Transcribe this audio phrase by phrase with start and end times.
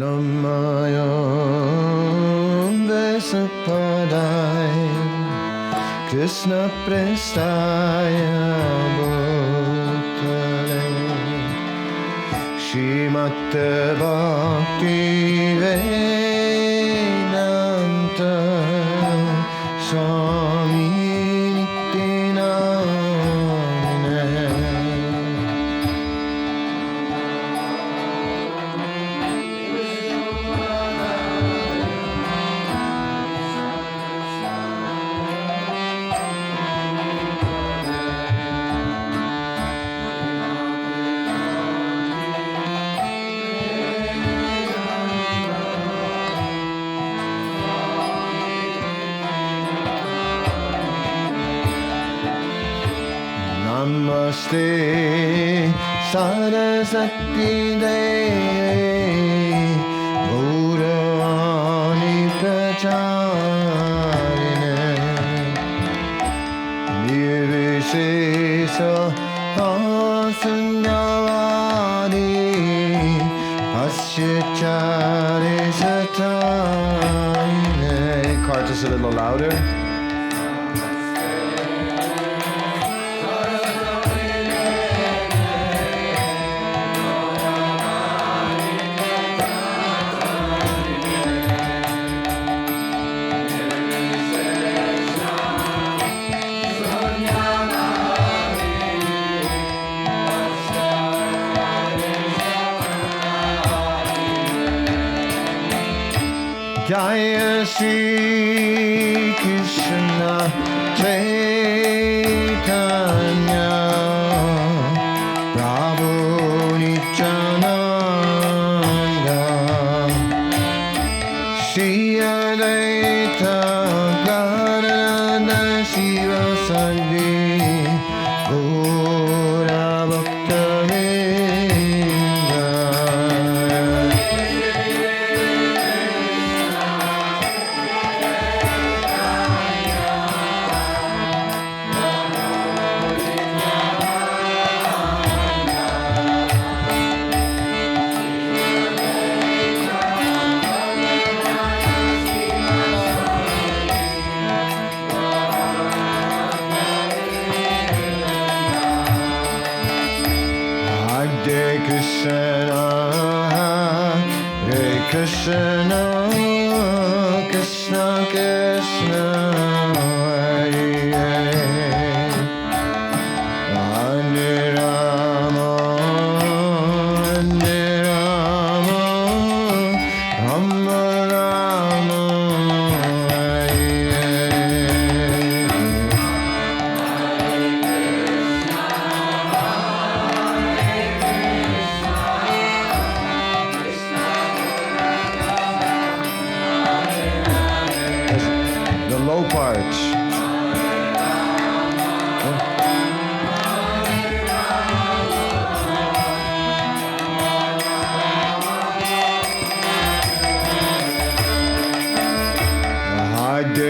[0.00, 0.46] And on
[6.08, 8.54] Krishna prestaya
[8.96, 10.82] bhutale
[12.62, 15.97] Srimate bhakti veda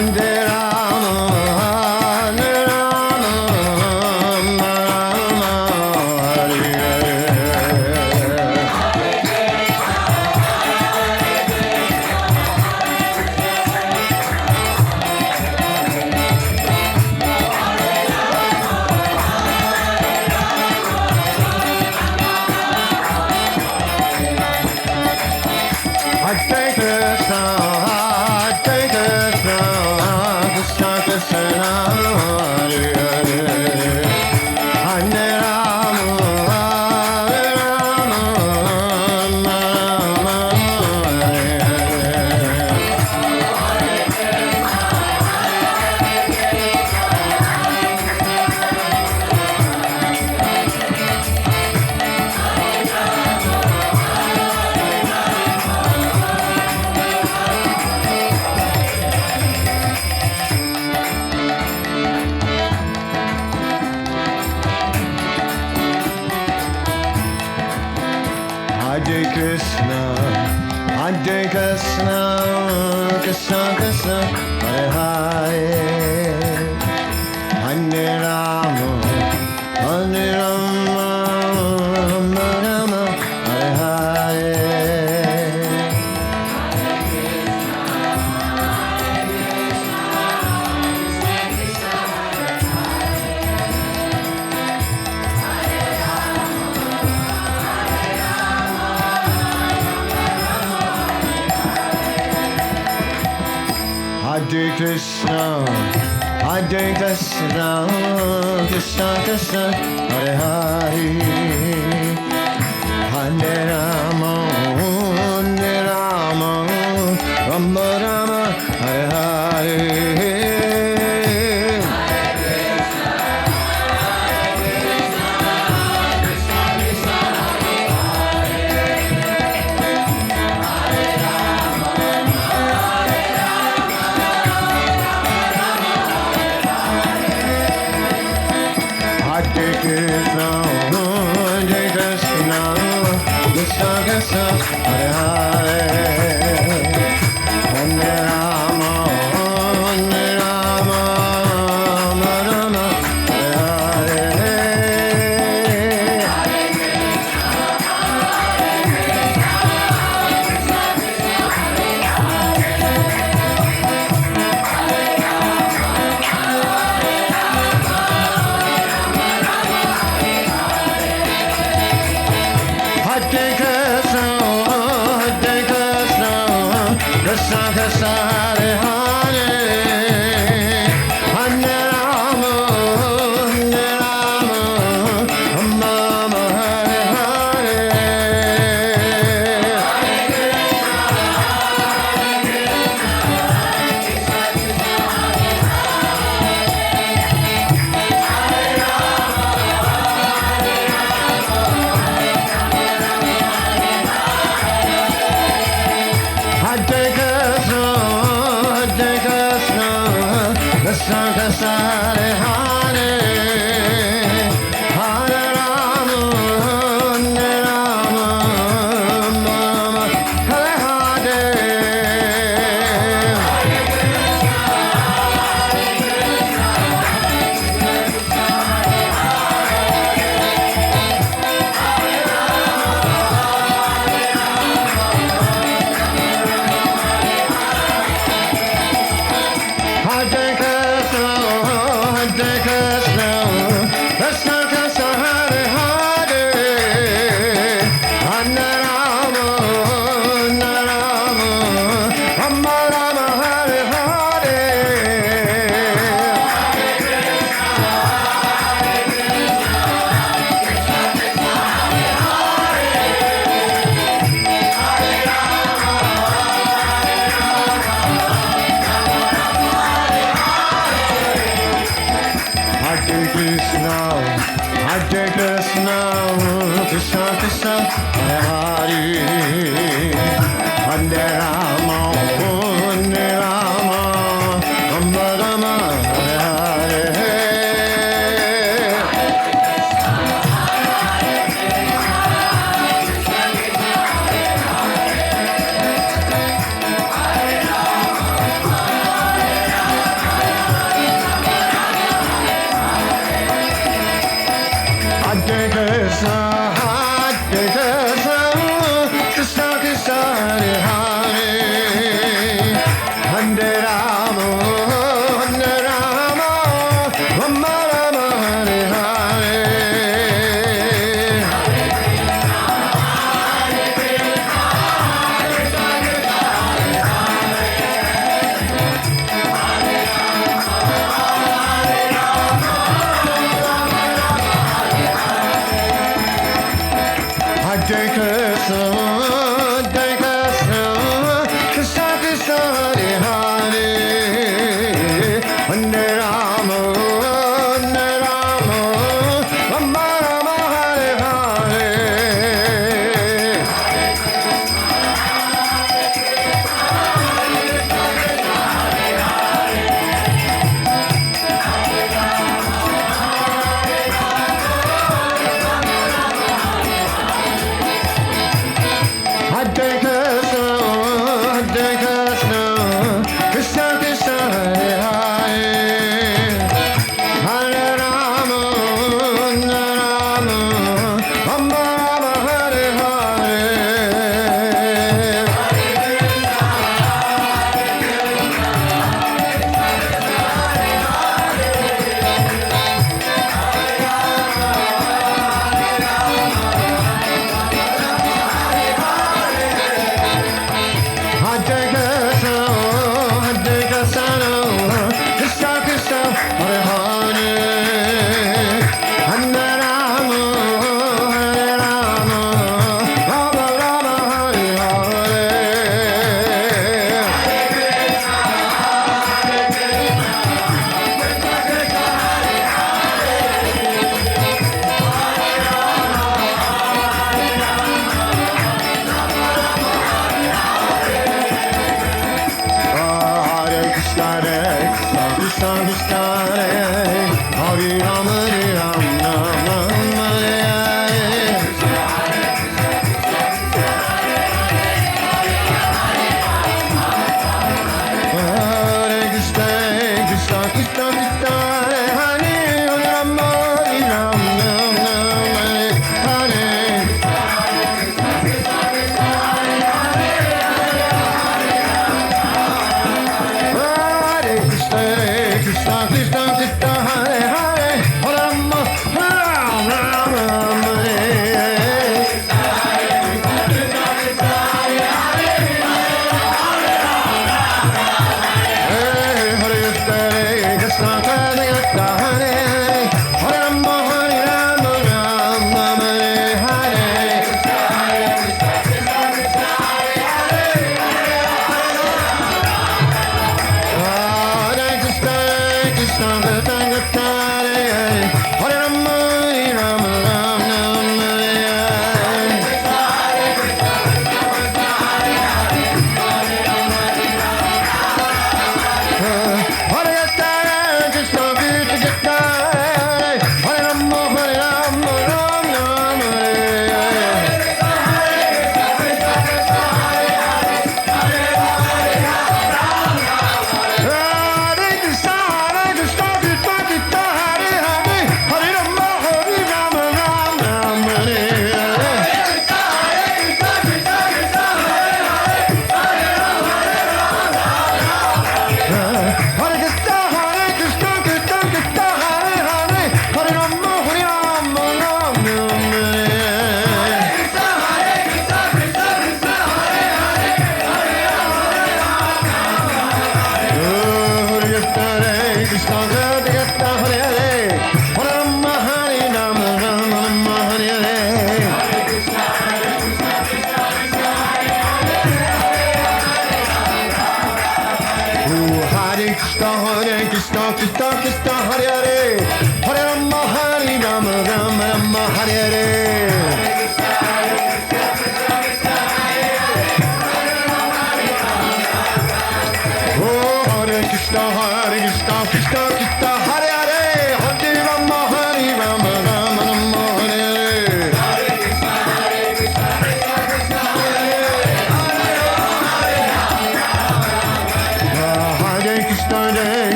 [0.00, 0.29] Hare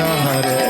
[0.00, 0.69] Krishna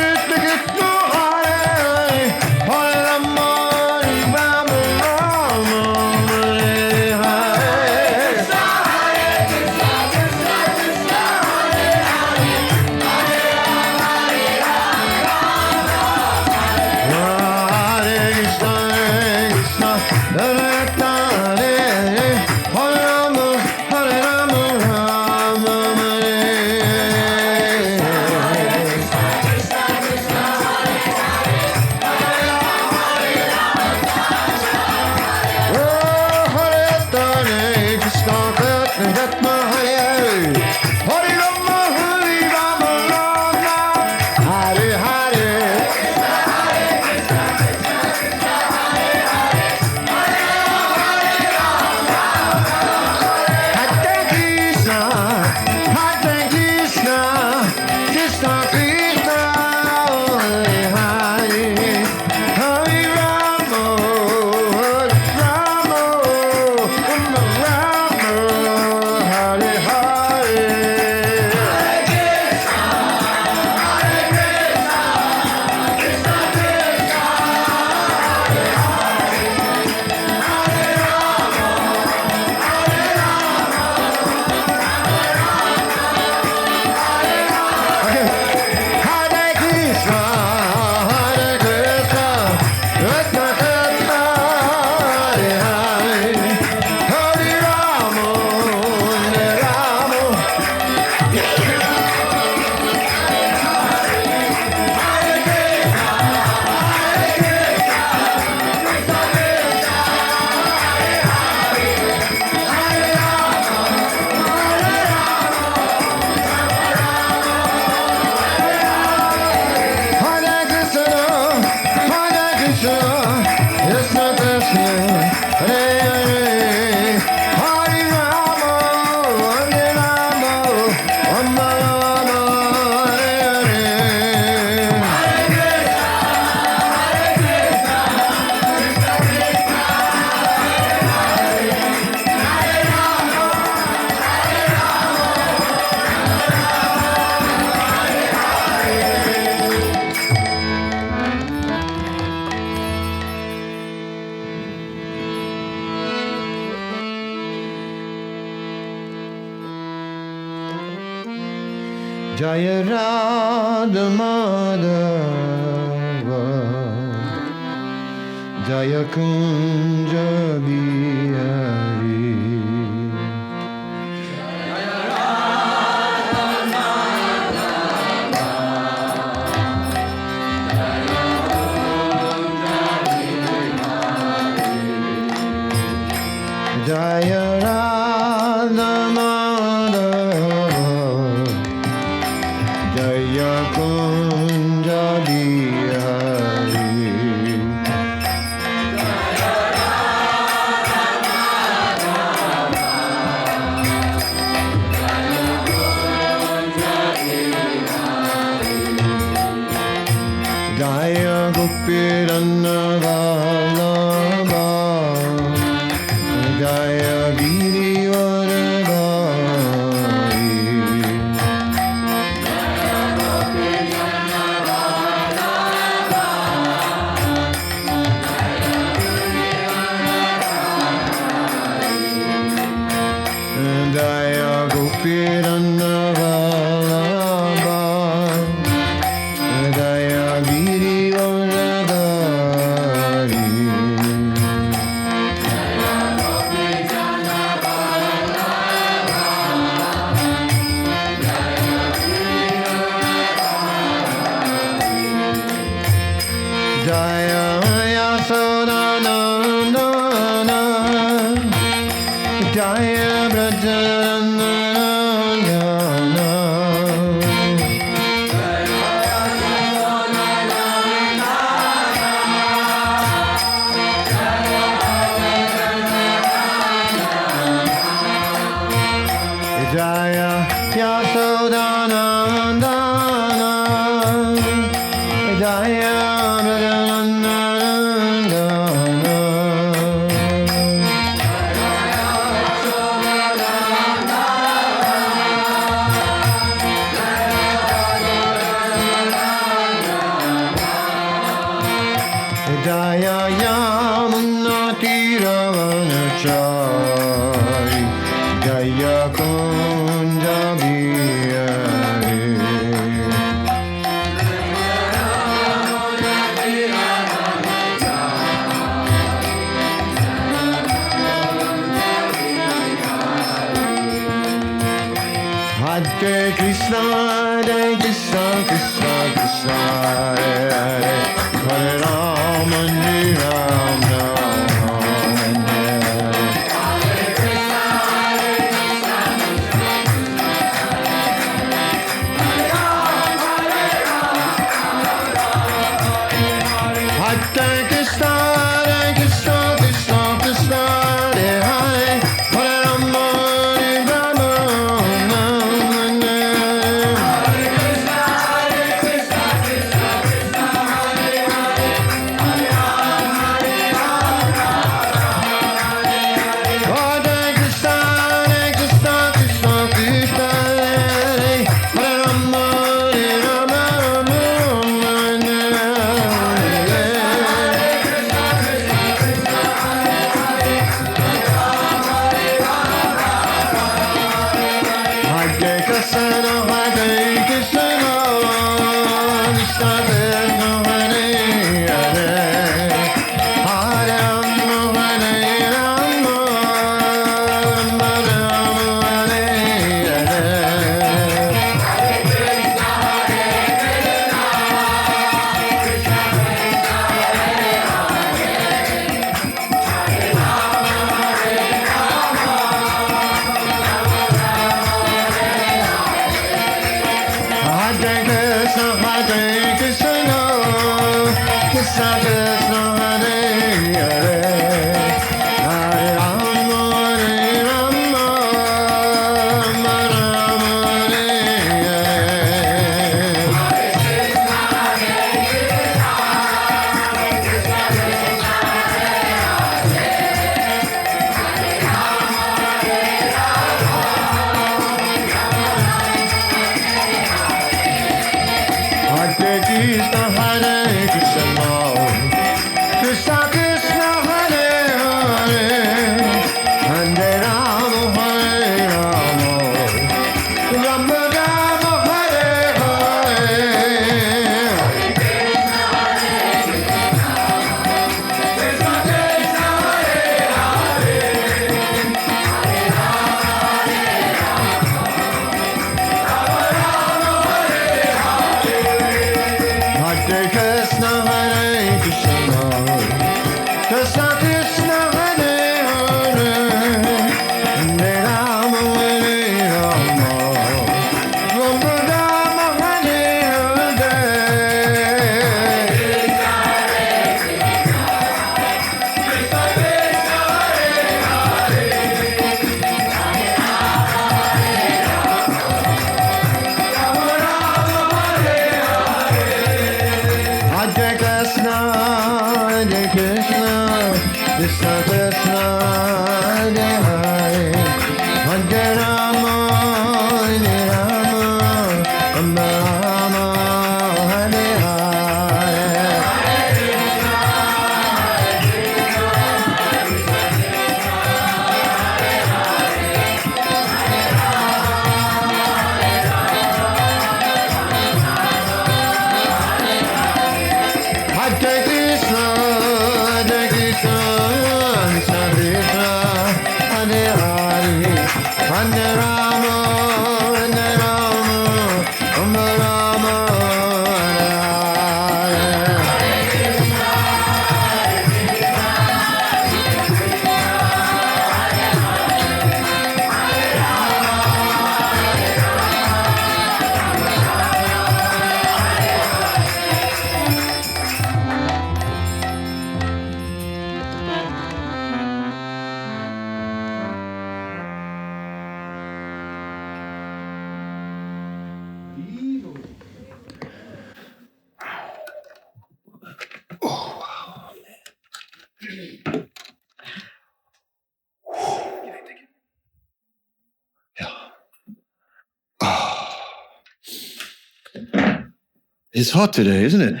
[599.14, 599.94] hot today, isn't it?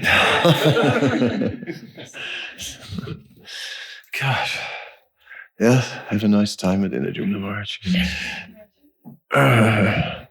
[4.20, 4.58] Gosh.
[5.60, 7.80] Yeah, have a nice time at Inajumna March.
[9.32, 10.24] Uh,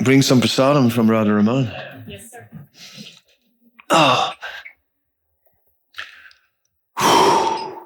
[0.04, 1.70] bring some prasadam from Radha Raman.
[2.08, 2.48] Yes, sir.
[3.90, 4.32] Oh.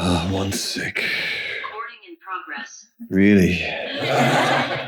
[0.00, 0.98] Ah, one sick.
[0.98, 2.86] Recording in progress.
[3.10, 3.60] Really?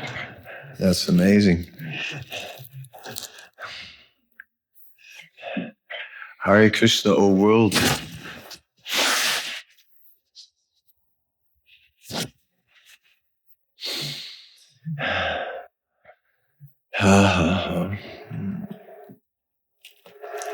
[0.81, 1.67] That's amazing.
[6.39, 7.75] Hare Krishna, O world.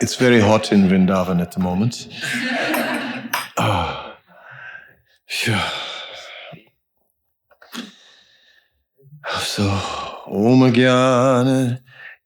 [0.01, 2.09] It's very hot in Vrindavan at the moment.
[5.27, 5.55] Phew.
[9.41, 11.47] So, ओमज्ञान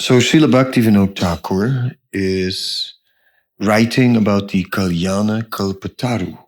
[0.00, 2.94] so, Srila Bhaktivinoda Thakur is
[3.58, 6.38] writing about the Kalyana Kalpataru.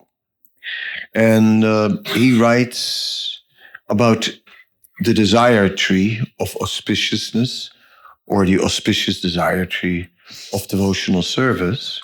[1.15, 3.43] And uh, he writes
[3.91, 4.31] about
[5.01, 7.69] the desire tree of auspiciousness
[8.27, 10.09] or the auspicious desire tree
[10.55, 12.01] of devotional service.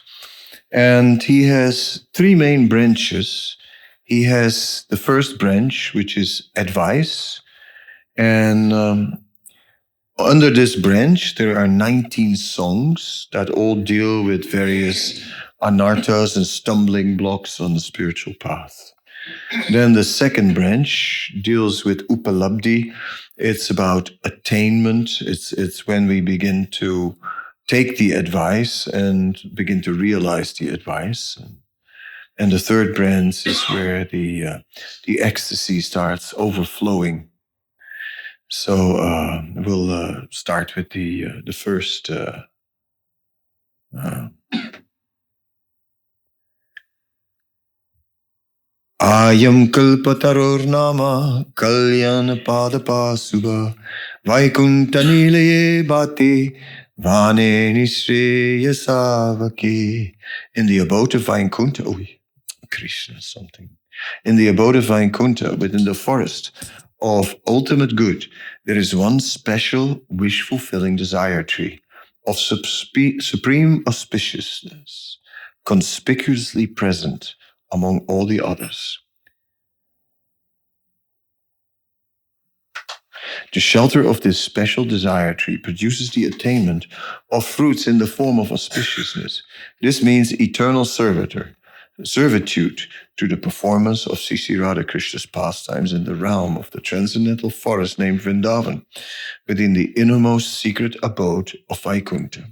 [0.70, 3.57] And he has three main branches.
[4.05, 7.40] He has the first branch, which is advice.
[8.18, 9.24] And um,
[10.19, 15.25] under this branch, there are 19 songs that all deal with various
[15.62, 18.93] anarthas and stumbling blocks on the spiritual path.
[19.71, 22.93] Then the second branch deals with upalabdhi.
[23.37, 25.21] It's about attainment.
[25.21, 27.14] It's it's when we begin to
[27.66, 31.39] take the advice and begin to realize the advice.
[32.39, 34.59] And the third branch is where the uh,
[35.05, 37.28] the ecstasy starts overflowing.
[38.49, 42.09] So uh, we'll uh, start with the uh, the first.
[42.11, 42.42] Uh,
[43.99, 44.28] uh,
[49.01, 53.74] Ayam kalpatarornama kalyana padapasuba
[54.26, 56.57] vaikuntanileye bhati
[56.99, 60.14] vane nishreyasavaki.
[60.57, 62.01] In the abode of Vaikuntha, oh,
[62.72, 63.70] Krishna something.
[64.24, 66.51] In the abode of Vaikuntha, within the forest
[67.01, 68.26] of ultimate good,
[68.64, 71.80] there is one special wish fulfilling desire tree
[72.26, 75.16] of subspe- supreme auspiciousness,
[75.64, 77.34] conspicuously present
[77.72, 78.99] among all the others.
[83.55, 86.86] The shelter of this special desire tree produces the attainment
[87.32, 89.40] of fruits in the form of auspiciousness.
[89.80, 91.57] This means eternal servitor,
[92.05, 92.82] servitude
[93.16, 98.20] to the performance of Sisi Radhakrishna's pastimes in the realm of the transcendental forest named
[98.20, 98.84] Vrindavan,
[99.46, 102.44] within the innermost secret abode of Vaikuntha.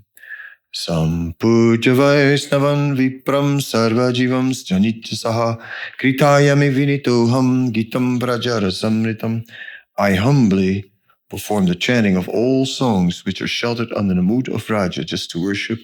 [0.74, 5.62] Sampuja Vaisnavan Vipram Sarva Jivam Janitya Saha
[5.98, 9.48] Kritayami Vinitoham Gitam Brajara Samritam.
[9.96, 10.92] I humbly
[11.30, 15.30] perform the chanting of all songs which are sheltered under the mood of Raja just
[15.30, 15.78] to worship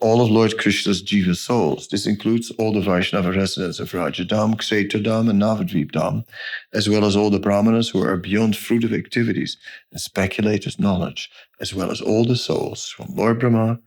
[0.00, 1.88] all of Lord Krishna's Jiva souls.
[1.88, 6.26] This includes all the Vaishnava residents of Rajadam, Kshetradam, and Navadvipdam,
[6.72, 9.56] as well as all the Brahmanas who are beyond fruitive activities
[9.90, 11.30] and speculative knowledge,
[11.60, 13.78] as well as all the souls from Lord Brahma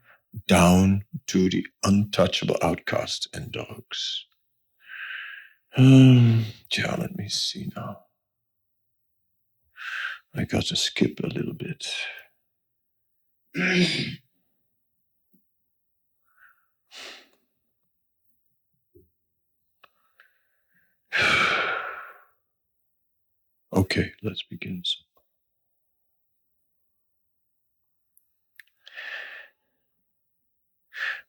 [0.47, 4.25] down to the untouchable outcasts and dogs.
[5.75, 6.45] Um,
[6.75, 7.99] yeah, let me see now.
[10.35, 11.87] I got to skip a little bit.
[23.73, 24.83] okay, let's begin.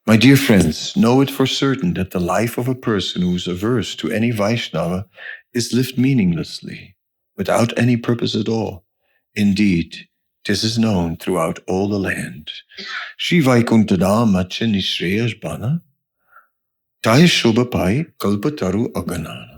[0.07, 3.47] My dear friends, know it for certain that the life of a person who is
[3.47, 5.07] averse to any Vaishnava
[5.55, 6.97] is lived meaninglessly,
[7.37, 8.85] without any purpose at all.
[9.37, 10.09] Indeed,
[10.47, 12.51] this is known throughout all the land.
[13.17, 15.83] Shri Vaikuntada Macha Nishreyas Bana,
[17.03, 19.58] Tai Shobhapai Kalpataru Aganana.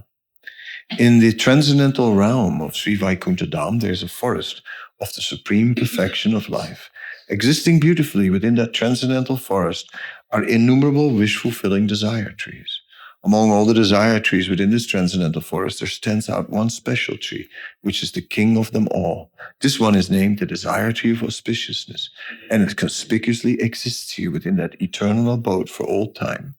[0.99, 4.61] In the transcendental realm of Sri Vaikunthadam, there is a forest
[5.01, 6.91] of the supreme perfection of life.
[7.29, 9.89] Existing beautifully within that transcendental forest
[10.33, 12.81] are innumerable wish fulfilling desire trees.
[13.23, 17.49] Among all the desire trees within this transcendental forest, there stands out one special tree,
[17.83, 19.31] which is the king of them all.
[19.61, 22.09] This one is named the desire tree of auspiciousness,
[22.51, 26.57] and it conspicuously exists here within that eternal abode for all time.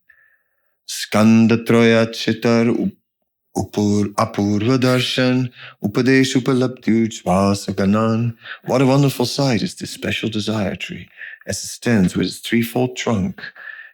[0.87, 2.91] Skandatroya chitar
[3.57, 5.51] upur apurva darshan
[5.83, 7.07] upadesh upalapti
[7.75, 8.35] ganan.
[8.65, 11.09] What a wonderful sight is this special desire tree
[11.47, 13.41] as it stands with its threefold trunk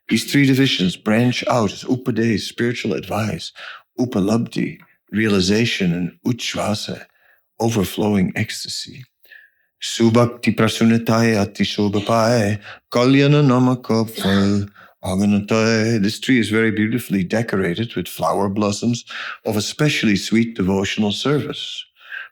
[0.10, 3.51] these three divisions branch out as Upadesa, spiritual advice,
[3.99, 4.80] Upalabdhi,
[5.12, 7.05] realization, and Uchvasa,
[7.60, 9.03] overflowing ecstasy.
[9.84, 12.60] Subhakti prasunataya atishobhapaye
[12.91, 14.70] kalyana namakapal
[15.16, 19.05] This tree is very beautifully decorated with flower blossoms
[19.45, 21.86] of especially sweet devotional service.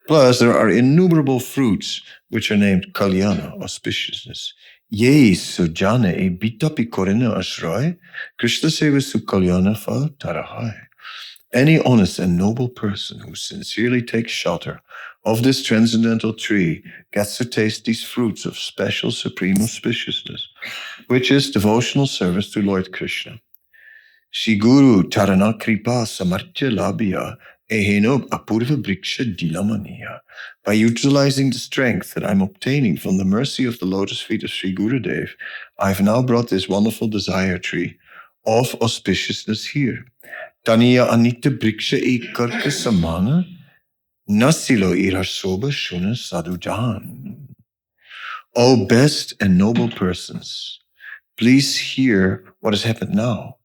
[0.08, 4.52] Plus, there are innumerable fruits which are named kalyana, auspiciousness.
[4.92, 7.98] Jesu jane bitapi korena ashray,
[8.38, 10.85] Krishna seva sukalyana fa tarahai.
[11.56, 14.82] Any honest and noble person who sincerely takes shelter
[15.24, 16.84] of this transcendental tree
[17.14, 20.42] gets to taste these fruits of special supreme auspiciousness.
[21.08, 23.40] which is devotional service to Lord Krishna.
[24.32, 27.38] Shri Guru Charana Kripa Samartya Labhya
[27.72, 30.20] Eheno Apurva Briksha Dilamaniya.
[30.66, 34.50] By utilizing the strength that I'm obtaining from the mercy of the lotus feet of
[34.50, 35.30] Sri Gurudev,
[35.80, 37.98] I've now brought this wonderful desire tree
[38.46, 40.06] of auspiciousness here.
[40.66, 43.46] Taniya Anita Briksha Ekarka Samana
[44.28, 47.50] Nasilo Irasoba Shuna Sadhujan.
[48.56, 50.80] O best and noble persons,
[51.38, 53.58] please hear what has happened now.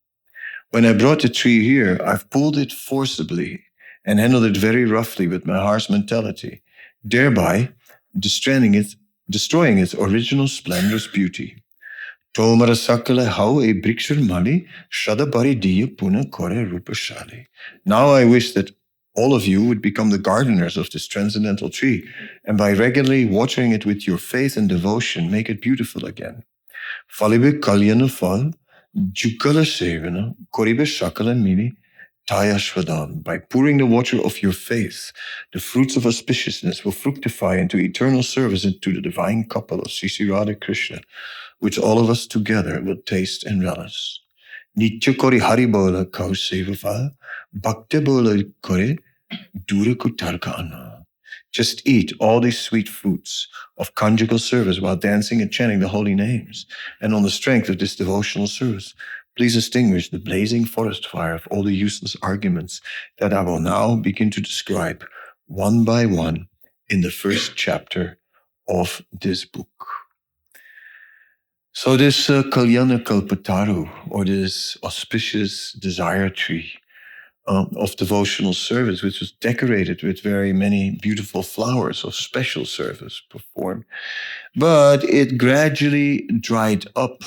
[0.72, 3.62] When I brought the tree here, I've pulled it forcibly
[4.04, 6.60] and handled it very roughly with my harsh mentality,
[7.02, 7.70] thereby
[8.18, 8.94] destroying it,
[9.30, 11.62] destroying its original splendorous beauty.
[12.34, 17.46] Tomara sakala how a brikshur mali shadabari diya puna kore rupashali.
[17.84, 18.70] Now I wish that
[19.16, 22.08] all of you would become the gardeners of this transcendental tree,
[22.44, 26.44] and by regularly watering it with your faith and devotion, make it beautiful again.
[27.18, 27.60] Falibe
[28.10, 28.52] fal,
[28.96, 31.72] Jukala Sevana, Koribe Shakala Mini,
[32.28, 33.24] Tayashvadan.
[33.24, 35.12] By pouring the water of your faith,
[35.52, 40.30] the fruits of auspiciousness will fructify into eternal service into the divine couple of Sisi
[40.30, 41.00] Radha Krishna,
[41.60, 44.20] which all of us together will taste and relish.
[44.78, 47.10] Nitya Kori Haribola Kau Sevava,
[47.52, 48.96] Bhakti Bola Kore,
[49.66, 51.04] Dura Kutarka Anna.
[51.52, 56.14] Just eat all these sweet fruits of conjugal service while dancing and chanting the holy
[56.14, 56.66] names.
[57.00, 58.94] And on the strength of this devotional service,
[59.36, 62.80] please extinguish the blazing forest fire of all the useless arguments
[63.18, 65.04] that I will now begin to describe
[65.46, 66.46] one by one
[66.88, 68.18] in the first chapter
[68.68, 69.99] of this book.
[71.72, 76.72] So this uh, Kalyana Kalpataru, or this auspicious desire tree,
[77.46, 83.22] um, of devotional service, which was decorated with very many beautiful flowers of special service
[83.30, 83.84] performed.
[84.56, 87.22] But it gradually dried up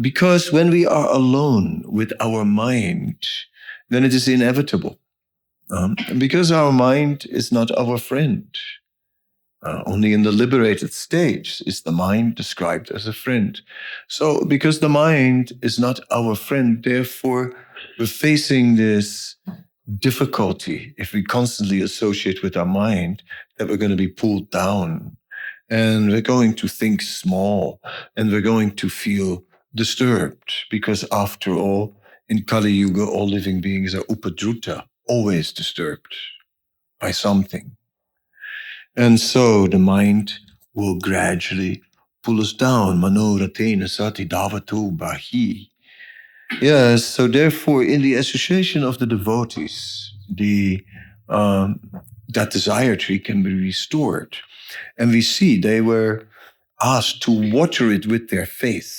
[0.00, 3.26] because when we are alone with our mind,
[3.88, 4.98] then it is inevitable.
[5.70, 8.46] Um, because our mind is not our friend.
[9.62, 13.60] Uh, only in the liberated stage is the mind described as a friend.
[14.08, 17.52] So, because the mind is not our friend, therefore,
[17.98, 19.36] we're facing this
[19.98, 23.22] difficulty if we constantly associate with our mind
[23.58, 25.16] that we're going to be pulled down
[25.68, 27.80] and we're going to think small
[28.16, 29.44] and we're going to feel
[29.74, 31.96] disturbed because after all,
[32.28, 36.14] in Kali Yuga, all living beings are upadruta, always disturbed
[37.00, 37.76] by something.
[38.96, 40.34] And so the mind
[40.74, 41.82] will gradually
[42.22, 43.00] pull us down.
[43.00, 45.68] Manoratena sati davatu bahi.
[46.60, 50.84] Yes, so therefore, in the association of the devotees, the
[51.28, 51.80] um,
[52.28, 54.36] that desire tree can be restored,
[54.98, 56.26] and we see they were
[56.82, 58.92] asked to water it with their faith.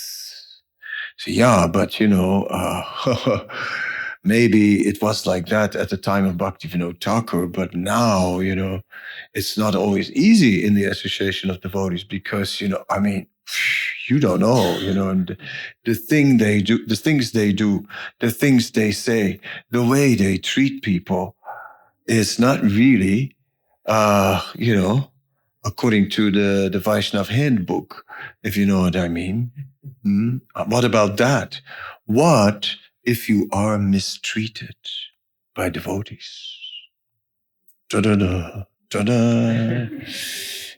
[1.18, 3.46] So yeah, but you know, uh,
[4.24, 8.82] maybe it was like that at the time of Bhaktivinoda Thakur, but now you know,
[9.34, 13.26] it's not always easy in the association of devotees because you know, I mean
[14.08, 15.36] you don't know, you know, and
[15.84, 17.86] the thing they do, the things they do,
[18.20, 21.36] the things they say, the way they treat people
[22.06, 23.36] is not really,
[23.86, 25.10] uh, you know,
[25.64, 28.04] according to the, the Vaishnav handbook,
[28.42, 29.50] if you know what I mean.
[30.04, 30.38] Hmm?
[30.66, 31.60] What about that?
[32.06, 34.76] What if you are mistreated
[35.54, 36.58] by devotees?
[37.90, 39.88] Da-da-da, da-da.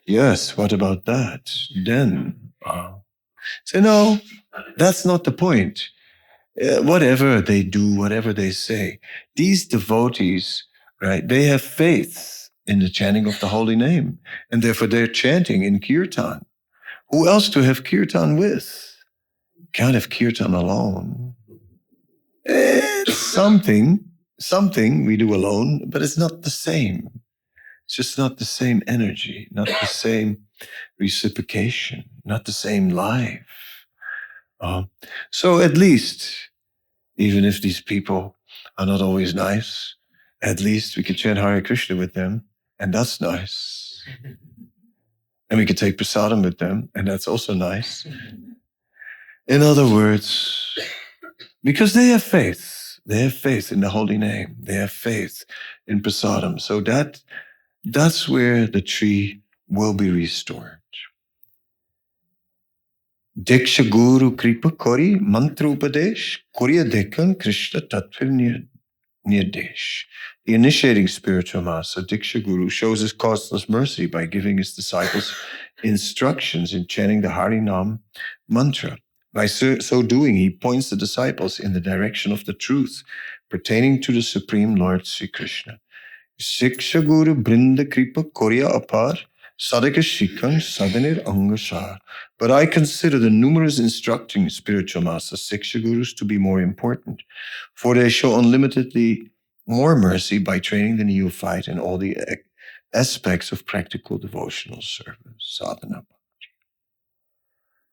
[0.07, 1.51] Yes, what about that?
[1.85, 2.95] Then, uh,
[3.65, 4.19] say, no,
[4.77, 5.89] that's not the point.
[6.61, 9.01] Uh, whatever they do, whatever they say,
[9.37, 10.65] these devotees,
[11.01, 14.19] right, they have faith in the chanting of the holy name,
[14.51, 16.45] and therefore they're chanting in kirtan.
[17.11, 18.97] Who else to have kirtan with?
[19.73, 21.24] Can't have kirtan alone.
[22.45, 24.05] It's something,
[24.39, 27.09] something we do alone, but it's not the same.
[27.87, 30.45] It's just not the same energy, not the same
[30.99, 33.87] reciprocation, not the same life.
[34.61, 34.91] Um,
[35.31, 36.35] so at least,
[37.17, 38.37] even if these people
[38.79, 39.97] are not always nice,
[40.43, 42.45] at least we could chant Hare Krishna with them,
[42.79, 44.07] and that's nice.
[45.51, 48.07] and we could take prasadam with them, and that's also nice.
[49.47, 50.79] In other words,
[51.65, 55.45] because they have faith, they have faith in the holy name, they have faith
[55.89, 56.61] in prasadam.
[56.61, 57.21] So that
[57.85, 60.79] that's where the tree will be restored.
[63.41, 68.67] Diksha Guru Kripa Kori Mantra Upadesh Kuriya Dekan Krishna Tatvir
[69.27, 70.05] Nirdesh.
[70.47, 75.35] The initiating spiritual master, Diksha Guru, shows his causeless mercy by giving his disciples
[75.83, 78.01] instructions in chanting the Harinam
[78.49, 78.99] mantra.
[79.35, 83.03] By so, so doing, he points the disciples in the direction of the truth
[83.51, 85.81] pertaining to the Supreme Lord Sri Krishna.
[86.41, 89.19] Shiksha Guru Brinda Kripa Korya Apar
[89.59, 91.99] Sadaka Shikang Sadanir Angashar.
[92.39, 97.21] But I consider the numerous instructing spiritual masters, Siksha Gurus, to be more important,
[97.75, 99.31] for they show unlimitedly
[99.67, 102.17] more mercy by training the neophyte in all the
[102.93, 106.05] aspects of practical devotional service, sadhana.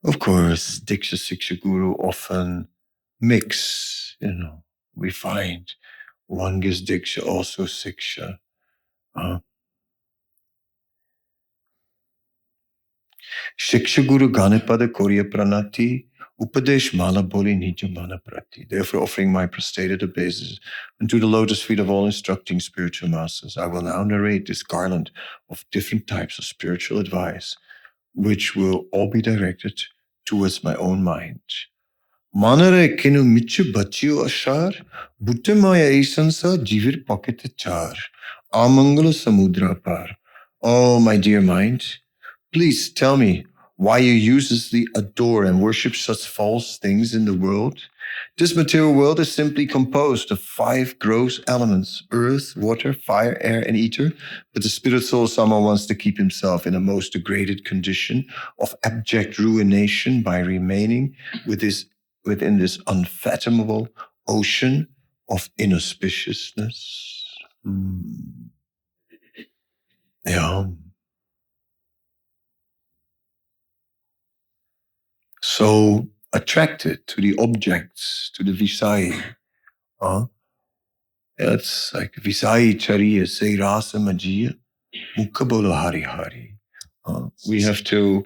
[0.04, 2.68] Of course, Diksha Siksha Guru often
[3.20, 4.64] mix, you know,
[4.96, 5.72] we find
[6.28, 8.40] one gives Diksha, also Siksha.
[9.16, 9.40] Uh,
[13.60, 16.08] Shiksha Guru Ganepada Korya Pranati
[16.42, 18.66] Upadesh Mala Boli Nija Mana Prati.
[18.68, 20.60] Therefore, offering my prostrated obeisance
[21.00, 25.12] unto the lotus feet of all instructing spiritual masters, I will now narrate this garland
[25.50, 27.56] of different types of spiritual advice,
[28.14, 29.80] which will all be directed
[30.26, 31.42] towards my own mind.
[32.36, 34.74] Manare kinu michu bachiyo ashar,
[35.20, 37.96] butte maya isansa jivir pocket char,
[38.54, 40.18] amangala samudra par.
[40.62, 41.84] Oh, my dear mind,
[42.54, 43.46] please tell me
[43.82, 47.80] why you uselessly adore and worship such false things in the world.
[48.38, 53.76] This material world is simply composed of five gross elements earth, water, fire, air, and
[53.76, 54.14] ether.
[54.54, 58.24] But the spirit soul somehow wants to keep himself in a most degraded condition
[58.60, 61.16] of abject ruination by remaining
[61.48, 61.64] with
[62.24, 63.90] within this unfathomable
[64.28, 64.90] ocean
[65.28, 67.24] of inauspiciousness.
[67.64, 68.50] Hmm.
[70.24, 70.66] Yeah.
[75.58, 79.12] So attracted to the objects, to the Visai.
[80.02, 80.28] Huh?
[81.38, 84.58] It's like Visai Chariya Se Rasa Majiya
[85.18, 86.56] Mukabola Hari Hari.
[87.06, 88.24] Uh, we have to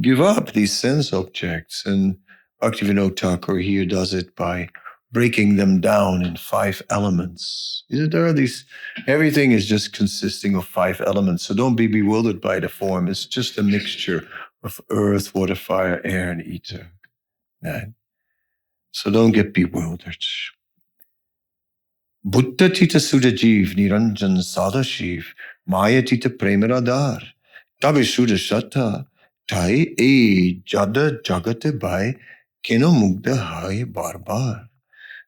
[0.00, 2.18] give up these sense objects, and
[2.62, 4.68] Bhaktivinoda Thakur here does it by
[5.10, 7.84] breaking them down in five elements.
[7.88, 8.66] You know, There are these,
[9.06, 13.08] everything is just consisting of five elements, so don't be bewildered by the form.
[13.08, 14.28] It's just a mixture
[14.62, 16.92] of earth, water, fire, air, and ether.
[17.62, 17.92] Right?
[18.92, 20.24] So don't get bewildered.
[22.24, 25.24] Buddha Tita Sudajiv Niranjan Sadashiv
[25.66, 27.22] Maya Tita Premaradar
[27.80, 29.06] Tabe Suda Shatta
[29.46, 32.16] Tai E Jada Jagate Bai
[32.62, 34.68] Keno Mugda Hai Barbar.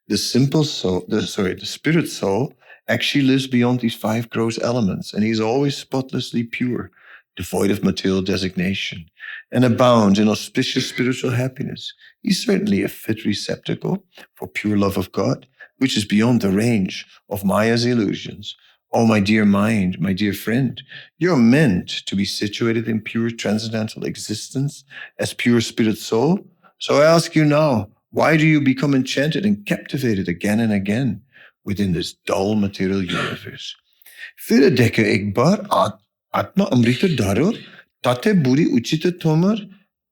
[0.07, 2.53] The simple soul, the, sorry, the spirit soul
[2.87, 6.91] actually lives beyond these five gross elements, and he's always spotlessly pure,
[7.35, 9.05] devoid of material designation,
[9.51, 14.03] and abounds in auspicious spiritual happiness, is certainly a fit receptacle
[14.35, 18.55] for pure love of God, which is beyond the range of Maya's illusions.
[18.93, 20.81] Oh, my dear mind, my dear friend,
[21.17, 24.83] you're meant to be situated in pure transcendental existence
[25.17, 26.39] as pure spirit soul.
[26.79, 31.21] So I ask you now, why do you become enchanted and captivated again and again
[31.63, 33.75] within this dull material universe?
[34.35, 35.65] Für de ik bar
[36.34, 37.50] आत्मा अमृत धारो
[38.04, 39.64] ताते बुरी उचित तोमर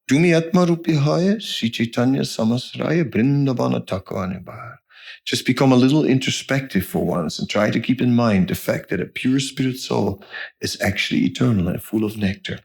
[0.08, 4.70] তুমি আত্মারূপী হয় Shri Chaitanya samasraya Vrindavan takane bar.
[5.30, 8.84] Just become a little introspective for once and try to keep in mind the fact
[8.88, 10.08] that a pure spirit soul
[10.66, 12.58] is actually eternal and full of nectar.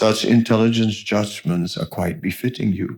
[0.00, 2.88] Such intelligent judgments are quite befitting you.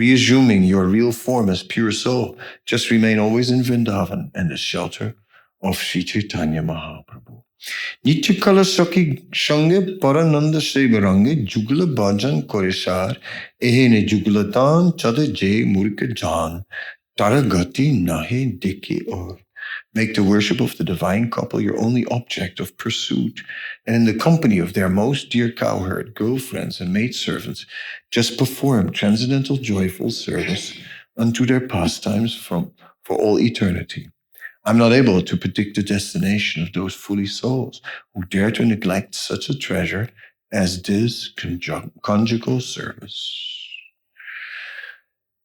[0.00, 2.26] Reassuming your real form as pure soul,
[2.72, 5.08] just remain always in Vrindavan and the shelter
[5.62, 7.34] of Sri Chaitanya Mahaprabhu.
[8.06, 9.04] নিত্যকালা সখী
[9.46, 13.14] সঙ্গে পরানন্দ সেই রঙ্গে যুগল ভজন করে সার
[13.68, 16.52] এহেনে যুগল দান চদে যে মূর্খ জান
[17.18, 19.30] তারা গতি নাহে দেখে or
[19.94, 23.36] Make the worship of the divine couple your only object of pursuit,
[23.86, 27.66] and in the company of their most dear cowherd, girlfriends, and maidservants,
[28.16, 30.64] just perform transcendental joyful service
[31.16, 32.62] unto their pastimes from
[33.04, 34.04] for all eternity.
[34.65, 37.81] I'm not able to predict the destination of those foolish souls
[38.13, 40.09] who dare to neglect such a treasure
[40.51, 43.67] as this conjug- conjugal service.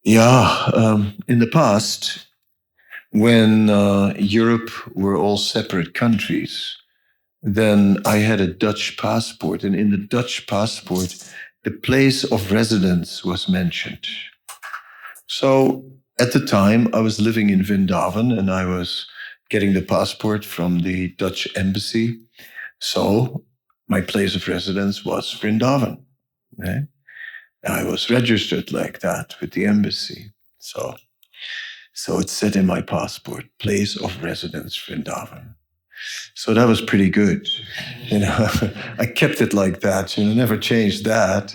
[0.04, 2.28] Yeah, um, in the past,
[3.10, 6.76] when uh, Europe were all separate countries,
[7.42, 11.16] then I had a Dutch passport, and in the Dutch passport,
[11.64, 14.06] the place of residence was mentioned.
[15.26, 15.84] So
[16.20, 19.06] at the time, I was living in Vrindavan and I was
[19.50, 22.18] getting the passport from the Dutch embassy.
[22.80, 23.44] So
[23.88, 26.02] my place of residence was Vrindavan.
[26.58, 26.68] right?
[26.68, 26.80] Eh?
[27.66, 30.32] I was registered like that with the embassy.
[30.58, 30.94] So,
[31.92, 35.54] so it said in my passport, place of residence Vrindavan.
[36.34, 37.48] So that was pretty good.
[38.06, 38.48] You know,
[38.98, 41.54] I kept it like that, you know, never changed that.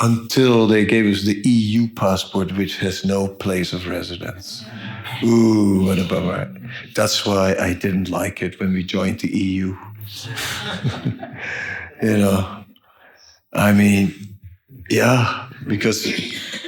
[0.00, 4.64] Until they gave us the EU passport, which has no place of residence.
[5.22, 6.52] Ooh, what a bummer.
[6.94, 9.76] That's why I didn't like it when we joined the EU.
[12.02, 12.64] you know,
[13.52, 14.14] I mean,
[14.90, 16.06] yeah, because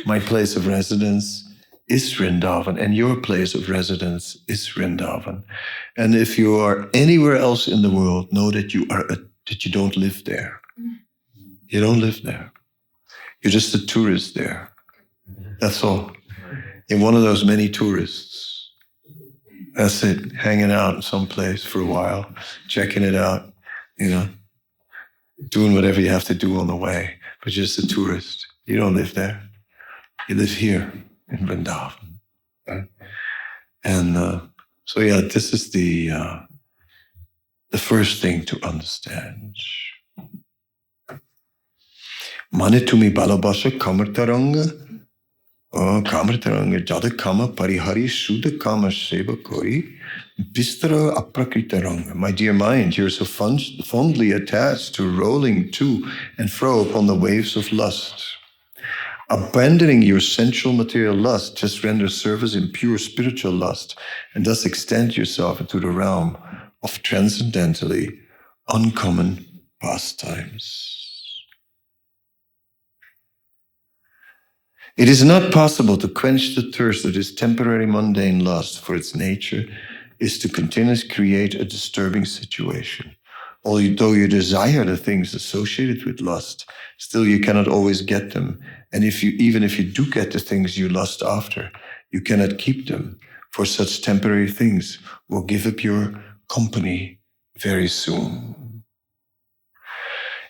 [0.07, 1.43] my place of residence
[1.89, 5.45] is Vrindavan and your place of residence is Vrindavan.
[5.97, 9.17] And if you are anywhere else in the world, know that you are a,
[9.47, 10.61] that you don't live there.
[11.69, 12.53] You don't live there.
[13.43, 14.71] You're just a tourist there.
[15.61, 16.13] That's all.
[16.89, 18.73] You're one of those many tourists.
[19.75, 20.33] That's it.
[20.33, 22.33] Hanging out in some place for a while,
[22.69, 23.53] checking it out,
[23.99, 24.29] you know,
[25.51, 28.47] doing whatever you have to do on the way, but you're just a tourist.
[28.65, 29.43] You don't live there.
[30.29, 30.93] You live here
[31.29, 32.19] in Vrindavan.
[32.67, 32.89] Right?
[33.85, 34.41] And uh,
[34.85, 36.41] so, yeah, this is the uh,
[37.71, 39.57] the first thing to understand.
[42.53, 44.71] Mane tumi balabasha kamartaranga.
[45.73, 49.99] Oh, kamartaranga jada kama parihari shuddha kama seva kori.
[50.53, 57.09] Bistara aprakrita My dear mind, you're so fondly attached to rolling to and fro upon
[57.09, 58.25] the waves of lust.
[59.29, 63.99] Abandoning your sensual material lust, just render service in pure spiritual lust,
[64.35, 66.39] and thus extend yourself into the realm
[66.85, 68.17] of transcendentally
[68.69, 69.45] uncommon
[69.83, 70.96] pastimes.
[74.97, 79.15] It is not possible to quench the thirst of this temporary mundane lust, for its
[79.15, 79.67] nature
[80.21, 83.15] is to continuously create a disturbing situation.
[83.63, 88.59] Although you desire the things associated with lust, still you cannot always get them.
[88.91, 91.71] And if you, even if you do get the things you lust after,
[92.11, 93.19] you cannot keep them,
[93.51, 97.21] for such temporary things will give up your company
[97.59, 98.83] very soon.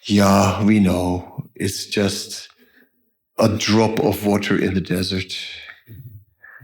[0.04, 1.48] Yeah, we know.
[1.56, 2.48] It's just
[3.38, 5.36] a drop of water in the desert.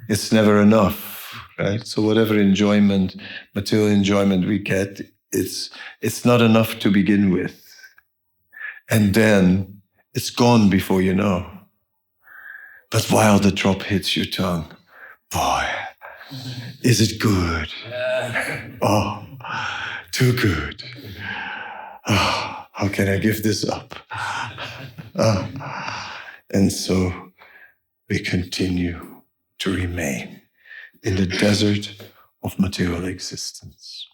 [0.08, 1.86] It's never enough, right?
[1.86, 3.16] So whatever enjoyment,
[3.54, 5.00] material enjoyment we get,
[5.32, 5.70] it's
[6.00, 7.58] it's not enough to begin with.
[8.90, 9.82] And then
[10.14, 11.46] it's gone before you know.
[12.90, 14.66] But while the drop hits your tongue,
[15.30, 15.64] boy,
[16.82, 17.72] is it good?
[18.82, 19.24] Oh,
[20.10, 20.82] too good.
[22.06, 23.94] Oh, how can I give this up?
[25.14, 26.08] Oh.
[26.52, 27.32] And so
[28.08, 29.22] we continue
[29.58, 30.42] to remain
[31.02, 31.94] in the desert
[32.42, 34.06] of material existence.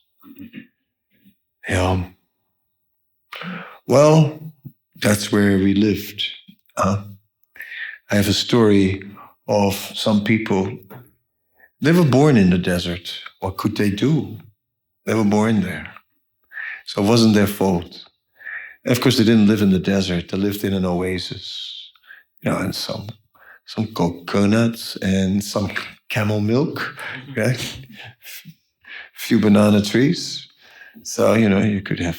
[1.68, 2.10] Yeah.
[3.86, 4.52] Well,
[4.96, 6.30] that's where we lived.
[6.76, 7.04] Uh,
[8.10, 9.02] I have a story
[9.48, 10.78] of some people.
[11.80, 13.20] They were born in the desert.
[13.40, 14.38] What could they do?
[15.06, 15.92] They were born there.
[16.86, 18.04] So it wasn't their fault.
[18.86, 21.67] Of course, they didn't live in the desert, they lived in an oasis
[22.42, 23.08] you know, and some
[23.68, 25.70] some coconuts and some
[26.08, 27.40] camel milk, mm-hmm.
[27.40, 27.78] right?
[28.46, 30.48] A few banana trees.
[31.02, 32.18] So, you know, you could have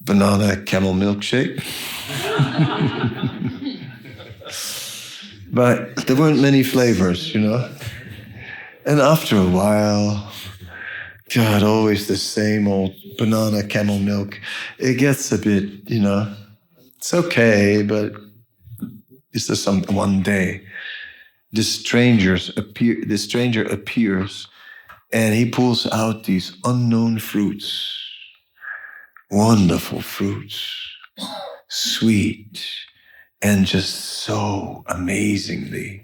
[0.00, 1.64] banana camel milkshake.
[5.52, 7.68] but there weren't many flavors, you know.
[8.86, 10.32] And after a while,
[11.34, 14.40] God, always the same old banana camel milk.
[14.78, 16.34] It gets a bit, you know,
[16.96, 18.12] it's okay, but
[19.32, 20.62] is there some one day
[21.52, 24.48] this strangers appear stranger appears
[25.12, 27.94] and he pulls out these unknown fruits
[29.30, 30.74] wonderful fruits
[31.68, 32.64] sweet
[33.42, 36.02] and just so amazingly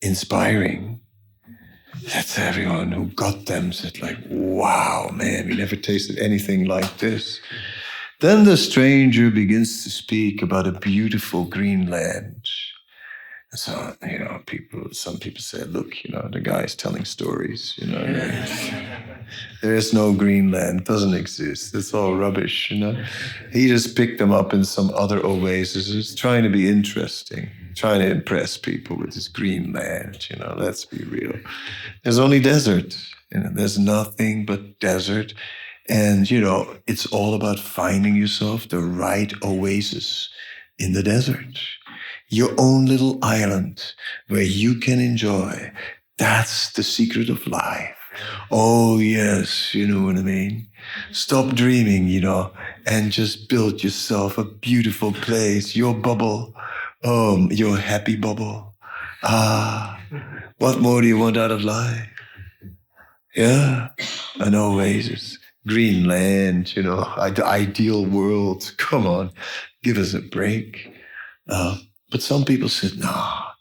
[0.00, 1.00] inspiring.
[2.12, 7.40] That's everyone who got them said like wow man we never tasted anything like this
[8.22, 12.48] then the stranger begins to speak about a beautiful green land.
[13.54, 17.88] So, you know, people, some people say, look, you know, the guy's telling stories, you
[17.88, 18.00] know.
[19.62, 21.74] there is no Greenland, it doesn't exist.
[21.74, 23.04] It's all rubbish, you know.
[23.52, 25.88] He just picked them up in some other oasis.
[25.88, 30.84] He's trying to be interesting, trying to impress people with his Greenland, you know, let's
[30.84, 31.34] be real.
[32.04, 32.96] There's only desert,
[33.32, 35.34] you know, there's nothing but desert.
[35.88, 40.28] And, you know, it's all about finding yourself the right oasis
[40.78, 41.58] in the desert,
[42.28, 43.94] your own little island
[44.28, 45.72] where you can enjoy.
[46.18, 47.96] That's the secret of life.
[48.50, 50.68] Oh, yes, you know what I mean?
[51.10, 52.52] Stop dreaming, you know,
[52.86, 56.54] and just build yourself a beautiful place, your bubble,
[57.02, 58.74] oh, your happy bubble.
[59.22, 60.00] Ah,
[60.58, 62.08] what more do you want out of life?
[63.34, 63.88] Yeah,
[64.40, 65.38] an oasis.
[65.66, 68.74] Greenland, you know, ideal world.
[68.78, 69.30] Come on,
[69.82, 70.92] give us a break.
[71.48, 71.76] Uh,
[72.10, 73.52] but some people said, nah,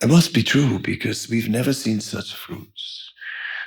[0.00, 3.12] it must be true because we've never seen such fruits.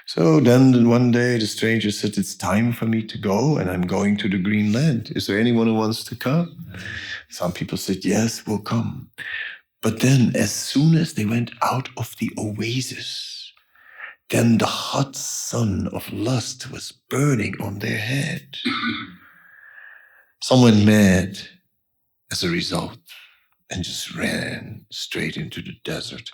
[0.05, 3.83] So then one day the stranger said, It's time for me to go and I'm
[3.83, 5.13] going to the green land.
[5.15, 6.73] Is there anyone who wants to come?
[7.29, 9.09] Some people said, Yes, we'll come.
[9.81, 13.32] But then, as soon as they went out of the oasis,
[14.29, 18.57] then the hot sun of lust was burning on their head.
[20.41, 21.37] Some went mad
[22.31, 22.97] as a result
[23.69, 26.29] and just ran straight into the desert,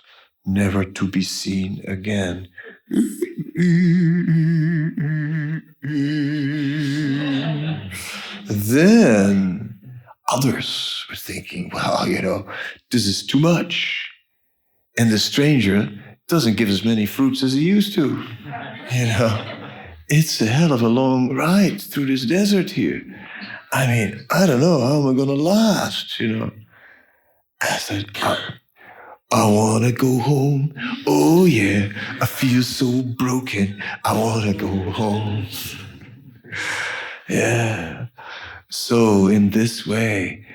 [0.46, 2.48] never to be seen again.
[8.46, 9.78] then
[10.28, 12.46] others were thinking, well, you know,
[12.90, 14.10] this is too much.
[14.98, 15.88] And the stranger
[16.30, 18.24] doesn't give as many fruits as he used to.
[18.92, 19.44] You know,
[20.08, 23.02] it's a hell of a long ride through this desert here.
[23.72, 26.50] I mean, I don't know how am I going to last, you know.
[27.60, 28.06] I said,
[29.32, 30.74] I, want to go home.
[31.06, 33.82] Oh, yeah, I feel so broken.
[34.04, 35.46] I want to go home.
[37.28, 38.06] yeah.
[38.70, 40.46] So, in this way,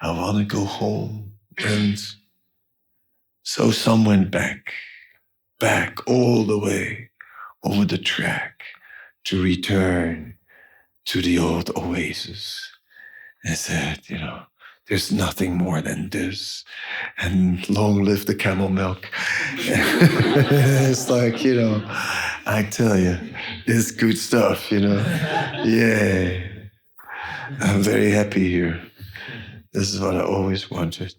[0.00, 1.32] I want to go home.
[1.58, 2.00] And
[3.42, 4.72] so, some went back,
[5.58, 7.10] back all the way
[7.62, 8.62] over the track
[9.24, 10.36] to return
[11.06, 12.70] to the old oasis.
[13.44, 14.42] I said, you know,
[14.88, 16.64] there's nothing more than this.
[17.18, 19.08] And long live the camel milk.
[19.54, 21.82] it's like, you know,
[22.46, 23.18] I tell you,
[23.66, 24.98] it's good stuff, you know.
[25.64, 26.48] Yeah.
[27.60, 28.80] I'm very happy here.
[29.72, 31.14] This is what I always wanted.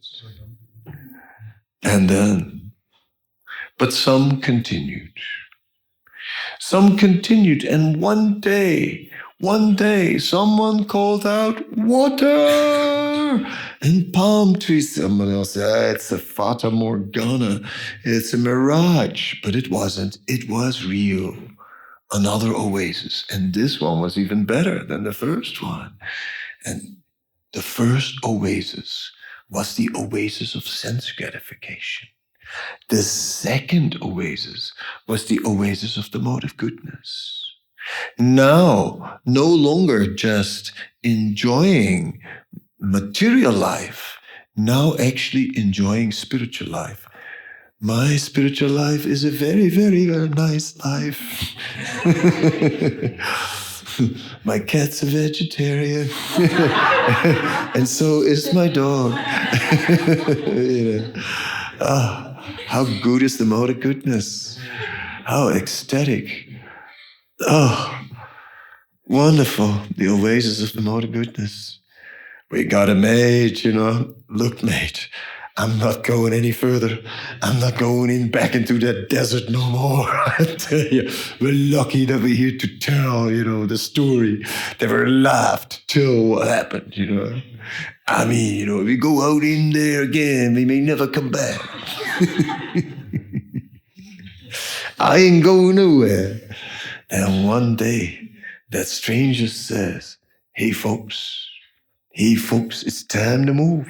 [1.84, 2.65] And then,
[3.80, 5.12] but some continued.
[6.60, 13.48] Some continued, and one day, one day, someone called out, Water!
[13.82, 14.96] And palm trees.
[14.96, 17.62] Someone else said, "Ah, It's a Fata Morgana.
[18.04, 19.36] It's a mirage.
[19.44, 20.18] But it wasn't.
[20.28, 21.38] It was real.
[22.12, 23.26] Another oasis.
[23.32, 25.98] And this one was even better than the first one.
[26.66, 26.98] And
[27.54, 29.12] the first oasis
[29.50, 32.10] was the oasis of sense gratification.
[32.90, 34.74] The second oasis
[35.08, 37.42] was the oasis of the mode of goodness.
[38.18, 40.72] Now, no longer just
[41.04, 42.20] enjoying
[42.80, 44.18] material life,
[44.56, 47.08] now actually enjoying spiritual life.
[47.82, 51.56] My spiritual life is a very, very, very nice life.
[54.46, 56.10] my cat's a vegetarian,
[57.76, 59.12] and so is my dog.
[60.48, 61.14] you know.
[61.82, 62.25] Ah,
[62.68, 64.60] how good is the mode of goodness?
[65.26, 66.48] How ecstatic.
[67.42, 68.02] Oh,
[69.06, 69.80] wonderful.
[69.96, 71.80] The oasis of the mode of goodness.
[72.52, 74.14] We got a mate, you know.
[74.30, 75.10] Look, mate,
[75.58, 77.00] I'm not going any further.
[77.42, 80.08] I'm not going in back into that desert no more.
[80.40, 81.10] I tell you,
[81.40, 84.44] we're lucky that we're here to tell, you know, the story.
[84.80, 87.42] Never laughed till what happened, you know.
[88.08, 91.32] I mean, you know, if we go out in there again, we may never come
[91.32, 91.62] back.
[95.00, 96.40] I ain't going nowhere.
[97.10, 98.32] And one day,
[98.72, 100.18] that stranger says,
[100.54, 101.50] Hey, folks,
[102.12, 103.88] hey, folks, it's time to move.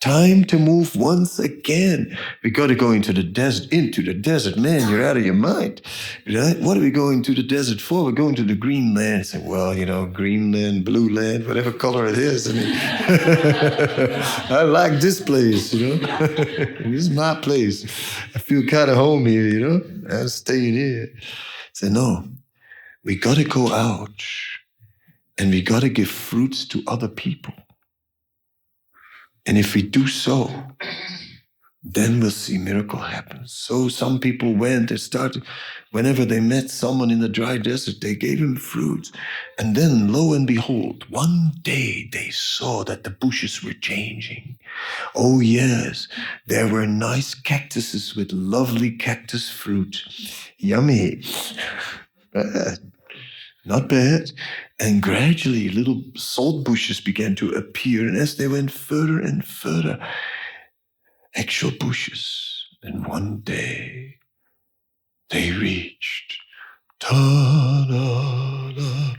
[0.00, 2.16] Time to move once again.
[2.44, 4.56] We got to go into the desert, into the desert.
[4.56, 5.82] Man, you're out of your mind.
[6.24, 6.56] Right?
[6.60, 8.04] What are we going to the desert for?
[8.04, 9.26] We're going to the green land.
[9.26, 12.48] Say, well, you know, green land, blue land, whatever color it is.
[12.48, 12.72] I mean,
[14.50, 16.16] I like this place, you know.
[16.28, 17.82] this is my place.
[18.36, 19.82] I feel kind of home here, you know.
[20.16, 21.12] I'm staying here.
[21.72, 22.24] Say, no,
[23.02, 24.22] we got to go out
[25.38, 27.54] and we got to give fruits to other people.
[29.48, 30.52] And if we do so,
[31.82, 33.46] then we'll see miracle happen.
[33.46, 35.42] So some people went, they started,
[35.90, 39.10] whenever they met someone in the dry desert, they gave him fruits.
[39.58, 44.58] And then lo and behold, one day they saw that the bushes were changing.
[45.14, 46.08] Oh yes,
[46.46, 50.04] there were nice cactuses with lovely cactus fruit.
[50.58, 51.22] Yummy.
[52.34, 52.80] Bad.
[53.64, 54.30] Not bad.
[54.80, 58.06] And gradually, little salt bushes began to appear.
[58.06, 59.98] And as they went further and further,
[61.34, 62.66] actual bushes.
[62.82, 64.16] And one day,
[65.30, 66.38] they reached
[67.00, 69.14] da da da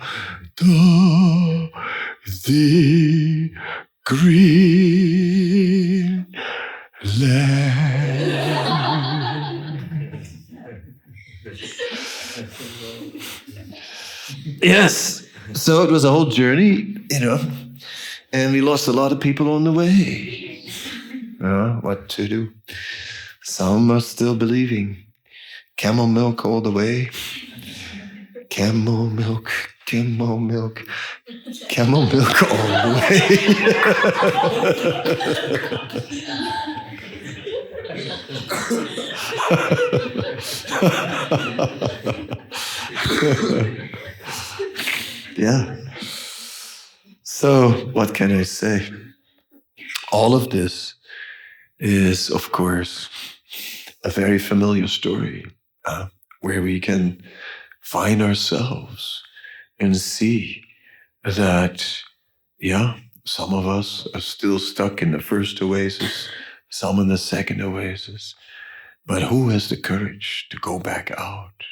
[2.46, 3.52] the
[4.06, 5.06] green
[7.20, 8.00] land.
[14.62, 15.29] Yes.
[15.54, 17.40] So it was a whole journey, you know.
[18.32, 20.64] and we lost a lot of people on the way.
[21.44, 22.52] Uh, what to do?
[23.44, 24.98] Some are still believing.
[25.78, 27.10] Camel milk all the way.
[28.50, 29.52] Camel milk,
[29.86, 30.84] camel milk,
[31.70, 32.94] camel milk all the
[43.62, 43.86] way.
[45.40, 45.74] yeah.
[47.24, 48.90] So, what can I say?
[50.12, 50.96] All of this
[51.80, 53.10] is, of course,
[54.04, 55.46] a very familiar story
[55.86, 56.08] uh,
[56.42, 57.24] where we can
[57.80, 59.24] find ourselves
[59.80, 60.62] and see
[61.24, 61.88] that,
[62.60, 66.28] yeah, some of us are still stuck in the first oasis,
[66.70, 68.36] some in the second oasis.
[69.06, 71.64] But who has the courage to go back out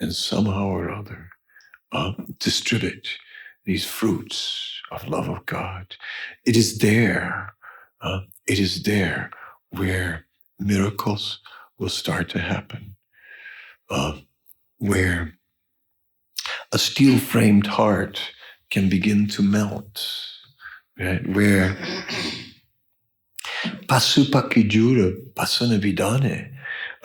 [0.00, 1.30] and somehow or other
[1.94, 3.08] uh, distribute
[3.64, 5.96] these fruits of love of God?
[6.44, 7.54] It is there,
[8.00, 9.30] uh, it is there
[9.70, 10.26] where
[10.58, 11.40] miracles
[11.78, 12.96] will start to happen,
[13.90, 14.18] uh,
[14.78, 15.34] where
[16.72, 18.20] a steel framed heart
[18.70, 20.06] can begin to melt,
[20.98, 21.26] right?
[21.28, 21.76] Where
[23.86, 26.50] pasupakijura pasanavidane.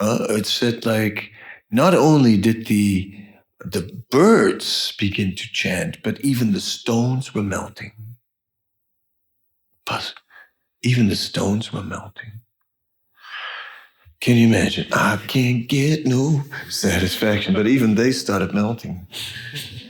[0.00, 1.30] Uh, it said like,
[1.70, 3.16] not only did the
[3.60, 7.92] the birds begin to chant, but even the stones were melting.
[9.86, 10.14] But
[10.82, 12.32] even the stones were melting.
[14.20, 14.86] Can you imagine?
[14.92, 19.06] I can't get no satisfaction, but even they started melting.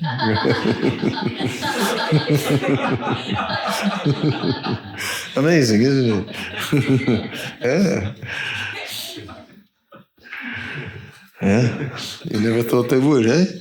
[5.36, 6.36] Amazing, isn't it?
[7.60, 8.14] yeah.
[11.40, 11.98] Yeah.
[12.24, 13.46] You never thought they would, eh?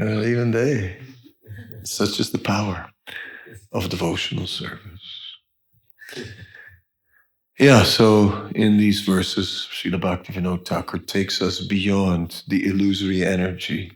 [0.00, 0.96] Uh, even they.
[1.82, 2.88] Such is the power
[3.72, 5.36] of devotional service.
[7.58, 13.90] Yeah, so in these verses, Srila Bhaktivinoda Thakur takes us beyond the illusory energy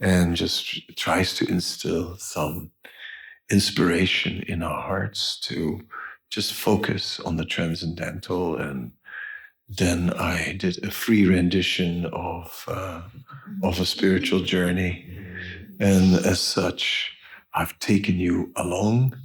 [0.00, 2.72] and just tries to instill some
[3.50, 5.80] inspiration in our hearts to
[6.30, 8.56] just focus on the transcendental.
[8.56, 8.92] And
[9.68, 13.02] then I did a free rendition of uh,
[13.62, 15.06] of a spiritual journey,
[15.80, 17.12] and as such,
[17.54, 19.16] I've taken you along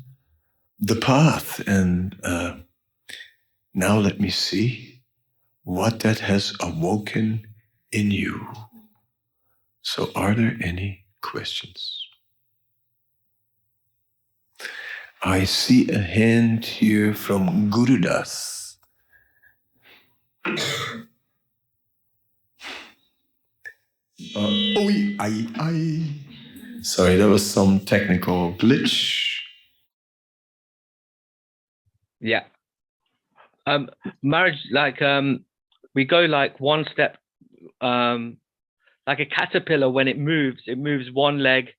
[0.79, 2.17] the path and.
[2.23, 2.55] Uh,
[3.73, 5.01] now let me see
[5.63, 7.47] what that has awoken
[7.91, 8.47] in you.
[9.81, 12.01] So, are there any questions?
[15.23, 18.60] I see a hand here from Gurudas.
[24.35, 24.89] Uh, oh,
[25.19, 26.81] I, I.
[26.83, 29.39] Sorry, there was some technical glitch.
[32.19, 32.43] Yeah.
[33.65, 33.89] Um,
[34.21, 35.45] marriage, like, um,
[35.93, 37.17] we go like one step,
[37.81, 38.37] um,
[39.07, 41.69] like a caterpillar when it moves, it moves one leg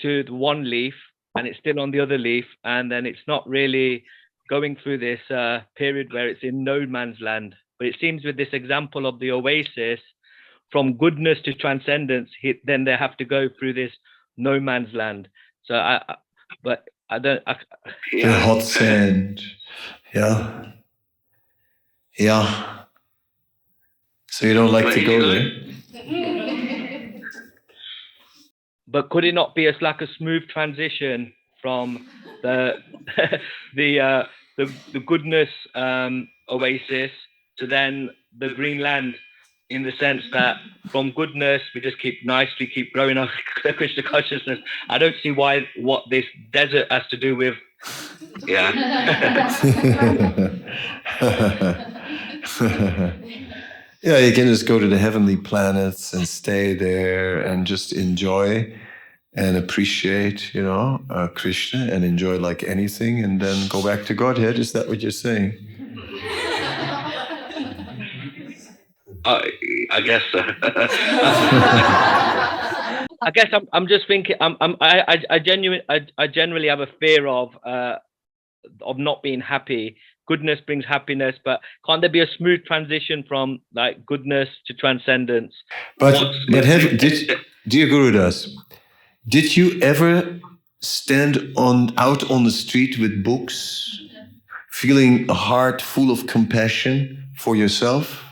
[0.00, 0.94] to the one leaf
[1.34, 2.46] and it's still on the other leaf.
[2.64, 4.04] And then it's not really
[4.48, 7.54] going through this uh, period where it's in no man's land.
[7.78, 10.00] But it seems with this example of the oasis,
[10.70, 13.92] from goodness to transcendence, he, then they have to go through this
[14.36, 15.28] no man's land.
[15.64, 16.14] So I, I
[16.62, 17.42] but I don't.
[17.46, 17.56] I,
[18.12, 19.40] The hot sand.
[20.14, 20.72] Yeah.
[22.18, 22.84] Yeah.
[24.30, 25.50] So you don't like to go there?
[28.88, 32.08] but could it not be as like a smooth transition from
[32.42, 32.74] the
[33.76, 34.22] the uh,
[34.56, 37.10] the, the goodness um, oasis
[37.58, 39.14] to then the green land
[39.70, 40.56] in the sense that
[40.88, 43.30] from goodness we just keep nicely keep growing our
[43.76, 44.58] Krishna consciousness.
[44.88, 47.56] I don't see why what this desert has to do with
[48.46, 48.72] yeah.
[54.02, 58.72] yeah, you can just go to the heavenly planets and stay there and just enjoy
[59.34, 64.14] and appreciate, you know, uh, Krishna and enjoy like anything and then go back to
[64.14, 64.58] Godhead.
[64.58, 65.58] Is that what you're saying?
[69.24, 69.50] I,
[69.90, 70.38] I guess so.
[73.22, 76.68] I guess I'm, I'm just thinking I'm, I'm I, I, I genuine I, I generally
[76.68, 77.96] have a fear of uh
[78.82, 79.96] of not being happy.
[80.26, 85.54] Goodness brings happiness, but can't there be a smooth transition from like goodness to transcendence?
[85.98, 87.30] But Once- but have did
[87.68, 88.48] dear Gurudas,
[89.28, 90.40] did you ever
[90.80, 94.00] stand on out on the street with books,
[94.70, 98.23] feeling a heart full of compassion for yourself?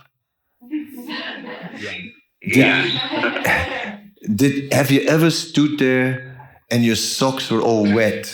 [2.44, 3.98] Yeah.
[4.34, 6.38] Did have you ever stood there
[6.70, 8.26] and your socks were all wet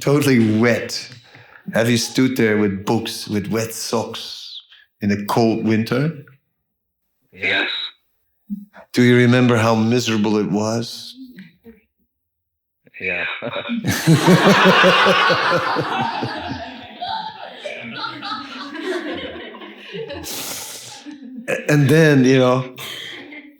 [0.00, 1.10] totally wet.
[1.74, 4.60] Have you stood there with books, with wet socks
[5.00, 6.24] in a cold winter?
[7.32, 7.70] Yes.
[8.92, 11.16] Do you remember how miserable it was?
[13.00, 13.24] Yeah.
[21.68, 22.74] and then, you know,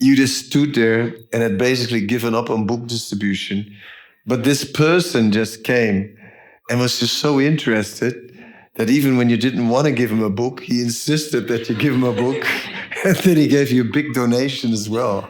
[0.01, 3.77] you just stood there and had basically given up on book distribution.
[4.27, 6.17] But this person just came
[6.71, 8.15] and was just so interested
[8.77, 11.75] that even when you didn't want to give him a book, he insisted that you
[11.75, 12.47] give him a book.
[13.05, 15.29] and then he gave you a big donation as well.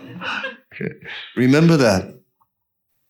[0.73, 0.95] Okay.
[1.37, 2.15] Remember that.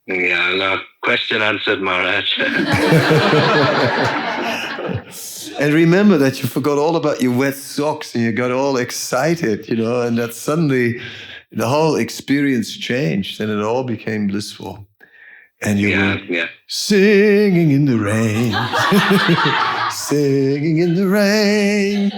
[0.07, 0.81] Yeah, no.
[1.03, 2.39] Question answered, Maharaj.
[5.59, 9.69] and remember that you forgot all about your wet socks and you got all excited,
[9.69, 11.01] you know, and that suddenly
[11.53, 14.87] the whole experience changed and it all became blissful.
[15.63, 16.47] And you yeah, were yeah.
[16.69, 18.53] singing in the rain,
[19.91, 22.11] singing in the rain.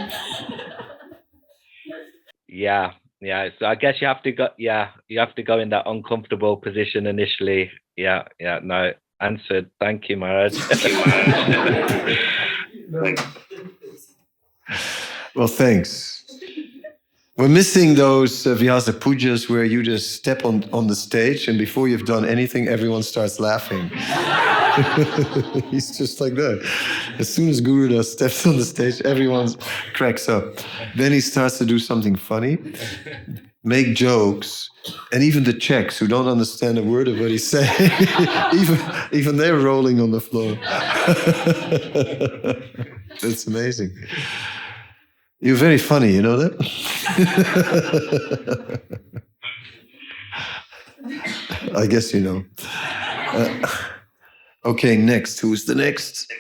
[2.49, 2.93] yeah.
[3.21, 3.49] Yeah.
[3.59, 6.57] So I guess you have to go yeah, you have to go in that uncomfortable
[6.57, 7.71] position initially.
[7.97, 8.93] Yeah, yeah, no.
[9.21, 9.71] Answered.
[9.79, 10.55] Thank you, Maharaj.
[10.55, 10.95] Thank you,
[12.91, 13.21] Maharaj.
[15.35, 16.22] Well, thanks.
[17.39, 21.59] We're missing those uh, Vyasa pujas where you just step on, on the stage and
[21.59, 23.89] before you've done anything, everyone starts laughing.
[25.71, 26.63] He's just like that.
[27.19, 29.49] As soon as Gurudas steps on the stage, everyone
[29.95, 30.59] cracks up.
[30.95, 32.59] Then he starts to do something funny,
[33.65, 34.69] make jokes,
[35.11, 37.73] and even the Czechs who don't understand a word of what he's saying,
[38.55, 38.79] even,
[39.11, 40.55] even they're rolling on the floor.
[43.23, 43.91] That's amazing.
[45.43, 46.52] You're very funny, you know that?
[51.77, 52.44] I guess you know.
[53.32, 53.66] Uh,
[54.64, 55.40] okay, next.
[55.40, 56.32] Who's the next?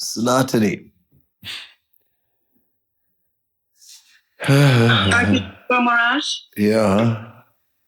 [0.00, 0.92] Sanatani.
[4.44, 6.24] Thank you, Maharaj.
[6.56, 7.32] yeah.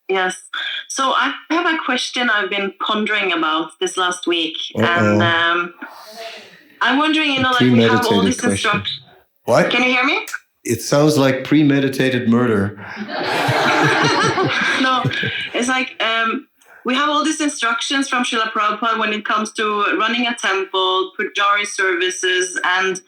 [0.08, 0.42] Yes.
[0.88, 4.84] So I have a question I've been pondering about this last week, Uh-oh.
[4.84, 5.74] and um,
[6.80, 9.01] I'm wondering, you know, like we have all Premeditated these instructions.
[9.44, 9.70] What?
[9.70, 10.26] Can you hear me?
[10.64, 12.76] It sounds like premeditated murder.
[14.80, 15.02] no,
[15.54, 16.46] it's like um,
[16.84, 21.12] we have all these instructions from Srila Prabhupada when it comes to running a temple,
[21.18, 23.00] pujari services, and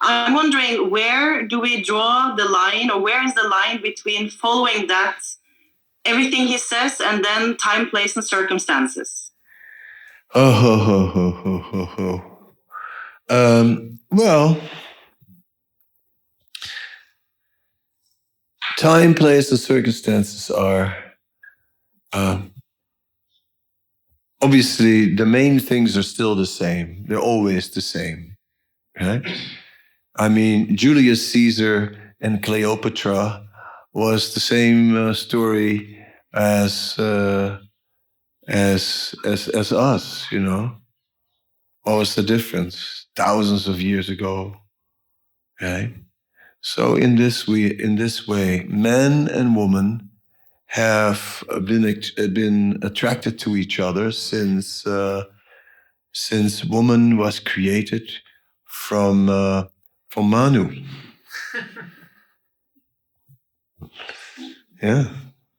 [0.00, 4.88] I'm wondering where do we draw the line, or where is the line between following
[4.88, 5.18] that,
[6.04, 9.32] everything he says, and then time, place, and circumstances?
[10.34, 12.22] Oh, ho, ho, ho, ho, ho, ho.
[13.28, 14.60] Um, well,
[18.78, 20.96] time, place, and circumstances are
[22.12, 22.52] um,
[24.42, 27.04] obviously the main things are still the same.
[27.08, 28.36] They're always the same,
[29.00, 29.22] right?
[30.16, 33.46] I mean, Julius Caesar and Cleopatra
[33.92, 36.04] was the same uh, story
[36.34, 36.98] as.
[36.98, 37.60] Uh,
[38.48, 40.76] as as as us, you know.
[41.82, 43.06] What was the difference?
[43.16, 44.56] Thousands of years ago.
[45.62, 45.94] Okay.
[46.66, 50.10] So in this we in this way, man and woman
[50.66, 52.02] have been
[52.32, 55.26] been attracted to each other since uh,
[56.12, 58.10] since woman was created
[58.64, 59.66] from uh,
[60.08, 60.74] from Manu.
[64.82, 65.04] yeah,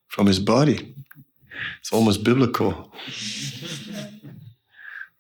[0.10, 0.94] from his body.
[1.80, 2.92] It's almost biblical.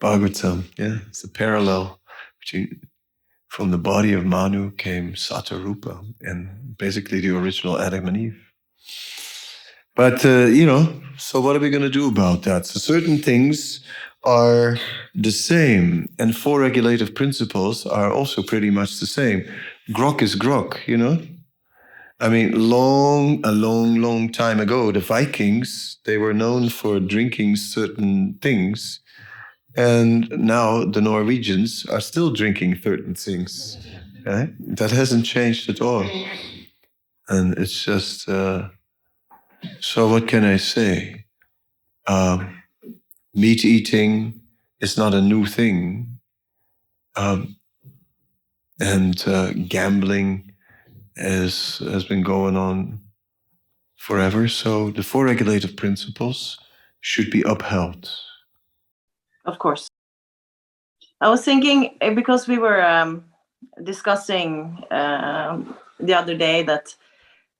[0.01, 2.01] Bhagavatam, yeah, it's a parallel
[2.41, 2.81] between
[3.47, 8.43] from the body of Manu came Satarupa and basically the original Adam and Eve.
[9.95, 12.65] But uh, you know, so what are we going to do about that?
[12.65, 13.83] So certain things
[14.23, 14.77] are
[15.15, 19.43] the same, and four regulative principles are also pretty much the same.
[19.91, 21.19] Grog is grog, you know.
[22.19, 27.57] I mean, long, a long, long time ago, the Vikings, they were known for drinking
[27.57, 29.01] certain things.
[29.77, 33.77] And now the Norwegians are still drinking certain things.
[34.25, 34.49] Right?
[34.75, 36.03] That hasn't changed at all.
[37.29, 38.69] And it's just, uh,
[39.79, 41.25] so what can I say?
[42.07, 42.63] Um,
[43.33, 44.41] meat eating
[44.81, 46.19] is not a new thing.
[47.15, 47.55] Um,
[48.79, 50.53] and uh, gambling
[51.15, 52.99] has has been going on
[53.95, 54.47] forever.
[54.47, 56.57] So the four regulative principles
[57.01, 58.09] should be upheld.
[59.47, 59.87] Of course.
[61.21, 63.25] I was thinking eh, because we were um,
[63.83, 66.93] discussing um, the other day that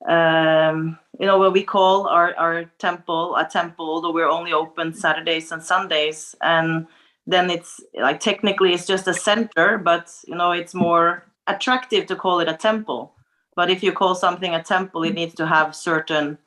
[0.07, 4.93] um, you know when we call our, our temple a temple, although we're only open
[4.93, 6.88] Saturdays and Sundays, and
[7.26, 12.15] then it's like technically it's just a center, but you know it's more attractive to
[12.15, 13.14] call it a temple.
[13.55, 16.38] But if you call something a temple, it needs to have certain,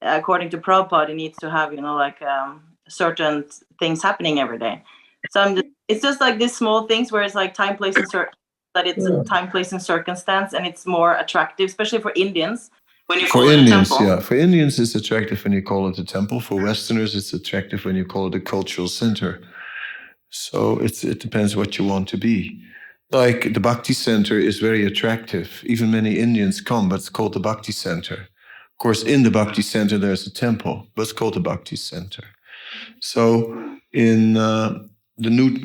[0.00, 3.44] according to Prabhupada, it needs to have you know like um, certain
[3.78, 4.82] things happening every day.
[5.30, 8.08] So I'm just, it's just like these small things where it's like time, place, and
[8.08, 8.30] cir-
[8.74, 12.70] that it's a time, place, and circumstance, and it's more attractive, especially for Indians
[13.06, 14.06] when you For call it a Indians, temple.
[14.06, 14.20] yeah.
[14.20, 16.40] For Indians, it's attractive when you call it a temple.
[16.40, 19.42] For Westerners, it's attractive when you call it a cultural center.
[20.30, 22.60] So it's it depends what you want to be.
[23.10, 25.62] Like the Bhakti Center is very attractive.
[25.64, 28.14] Even many Indians come, but it's called the Bhakti Center.
[28.14, 32.24] Of course, in the Bhakti Center, there's a temple, but it's called the Bhakti Center.
[33.00, 34.78] So in uh,
[35.18, 35.56] the new,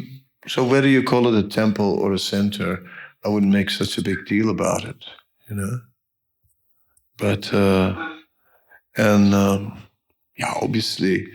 [0.48, 2.84] so whether you call it a temple or a center,
[3.26, 5.06] I wouldn't make such a big deal about it,
[5.50, 5.80] you know.
[7.18, 8.16] But uh,
[8.96, 9.82] and um,
[10.38, 11.28] yeah, obviously,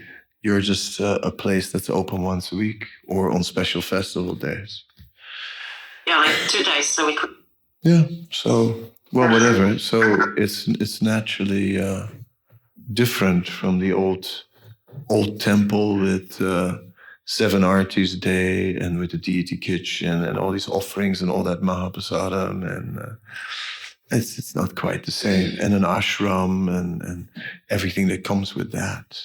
[0.42, 4.84] you're just uh, a place that's open once a week or on special festival days.
[6.06, 7.30] Yeah, like two days, so we could.
[7.82, 8.04] Yeah.
[8.30, 9.78] So well, whatever.
[9.90, 12.06] So it's it's naturally uh,
[12.92, 14.44] different from the old
[15.10, 16.78] old temple with uh,
[17.24, 21.42] seven artis a day and with the deity kitchen and all these offerings and all
[21.42, 22.98] that mahaprasadam and.
[22.98, 23.14] Uh,
[24.10, 27.26] it's, it's not quite the same, and an ashram and, and
[27.70, 29.18] everything that comes with that.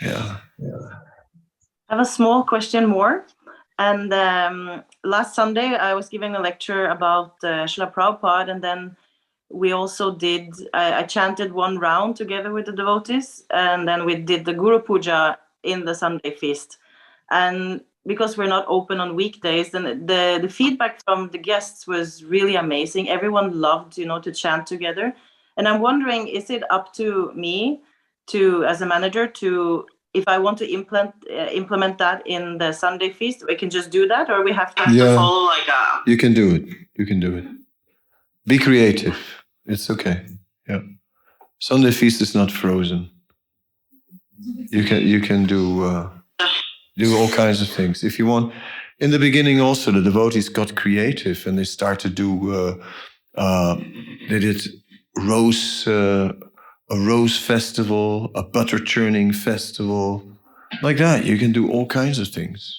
[0.00, 0.36] Yeah.
[0.56, 0.88] Yeah
[1.88, 3.26] i have a small question more.
[3.78, 8.96] And um, last Sunday, I was giving a lecture about uh, Srila Prabhupada, and then
[9.50, 14.14] we also did, I, I chanted one round together with the devotees, and then we
[14.16, 16.78] did the Guru Puja in the Sunday feast.
[17.30, 22.24] And because we're not open on weekdays, then the, the feedback from the guests was
[22.24, 23.08] really amazing.
[23.08, 25.14] Everyone loved, you know, to chant together.
[25.56, 27.82] And I'm wondering, is it up to me
[28.28, 32.72] to, as a manager, to if I want to implement uh, implement that in the
[32.72, 35.14] Sunday feast, we can just do that, or we have to, have to Yeah.
[35.14, 36.64] follow like a You can do it.
[36.96, 37.44] You can do it.
[38.46, 39.37] Be creative.
[39.68, 40.26] It's okay.
[40.66, 40.80] Yeah.
[41.60, 43.10] Sunday feast is not frozen.
[44.70, 46.10] You can you can do uh,
[46.96, 48.52] do all kinds of things if you want.
[48.98, 52.52] In the beginning, also the devotees got creative and they started to do.
[52.52, 52.74] Uh,
[53.34, 53.76] uh,
[54.28, 54.66] they did
[55.16, 56.32] rose uh,
[56.90, 60.22] a rose festival, a butter churning festival,
[60.82, 61.24] like that.
[61.24, 62.74] You can do all kinds of things.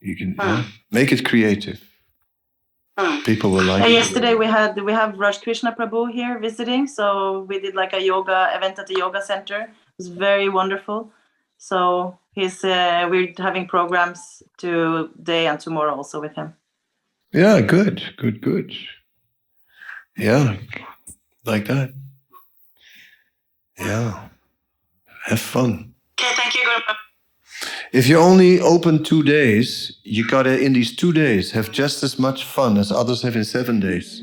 [0.00, 1.89] You can yeah, make it creative.
[3.00, 3.22] Hmm.
[3.22, 7.58] People will like yesterday we had we have Raj Krishna Prabhu here visiting, so we
[7.58, 9.60] did like a yoga event at the yoga center.
[9.62, 11.10] It was very wonderful.
[11.56, 16.54] So he's uh, we're having programs today and tomorrow also with him.
[17.32, 18.70] Yeah, good, good, good.
[20.18, 20.56] Yeah,
[21.46, 21.94] like that.
[23.78, 24.28] Yeah,
[25.24, 25.94] have fun.
[26.20, 26.99] Okay, thank you, Guru.
[27.92, 32.18] If you only open two days, you gotta in these two days have just as
[32.18, 34.22] much fun as others have in seven days.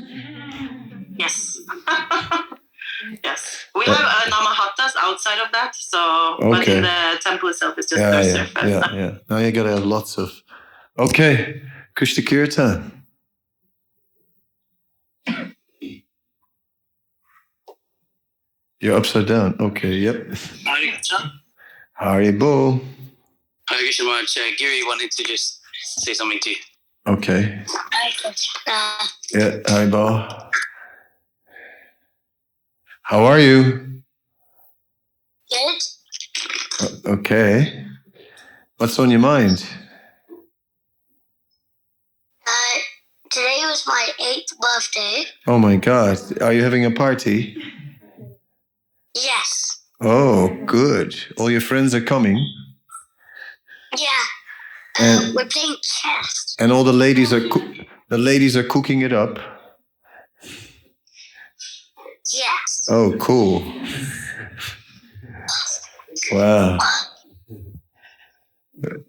[1.18, 1.58] Yes.
[3.24, 3.66] yes.
[3.74, 6.76] We Uh, have uh, namahattas outside of that, so but Okay.
[6.78, 8.70] in the temple itself it's just Yeah, yeah, surface.
[8.70, 9.12] yeah, yeah.
[9.28, 10.30] Now you gotta have lots of.
[10.98, 11.60] Okay,
[11.94, 12.92] Krishna Kirtan.
[18.80, 19.56] You're upside down.
[19.60, 20.16] Okay, yep.
[20.64, 21.32] Hare Krishna.
[23.68, 23.76] Haribol.
[23.76, 24.36] Hare Krishna Maharaj.
[24.36, 26.56] Uh, Giri wanted to just say something to you.
[27.06, 27.42] Okay.
[27.42, 28.98] Hare Krishna.
[29.32, 30.50] Yeah, Haribol.
[33.02, 34.02] How are you?
[35.50, 35.82] Good.
[37.06, 37.86] Okay.
[38.76, 39.64] What's on your mind?
[42.46, 42.78] Uh,
[43.30, 45.24] today was my eighth birthday.
[45.46, 46.18] Oh my God.
[46.42, 47.56] Are you having a party?
[49.14, 49.86] Yes.
[50.00, 51.14] Oh, good.
[51.38, 52.38] All your friends are coming,
[53.96, 54.06] Yeah.
[55.00, 56.56] And- we're playing chess.
[56.58, 57.74] and all the ladies are coo-
[58.08, 59.38] the ladies are cooking it up.
[62.32, 62.82] Yes.
[62.90, 63.62] Oh, cool.
[66.32, 66.78] Wow.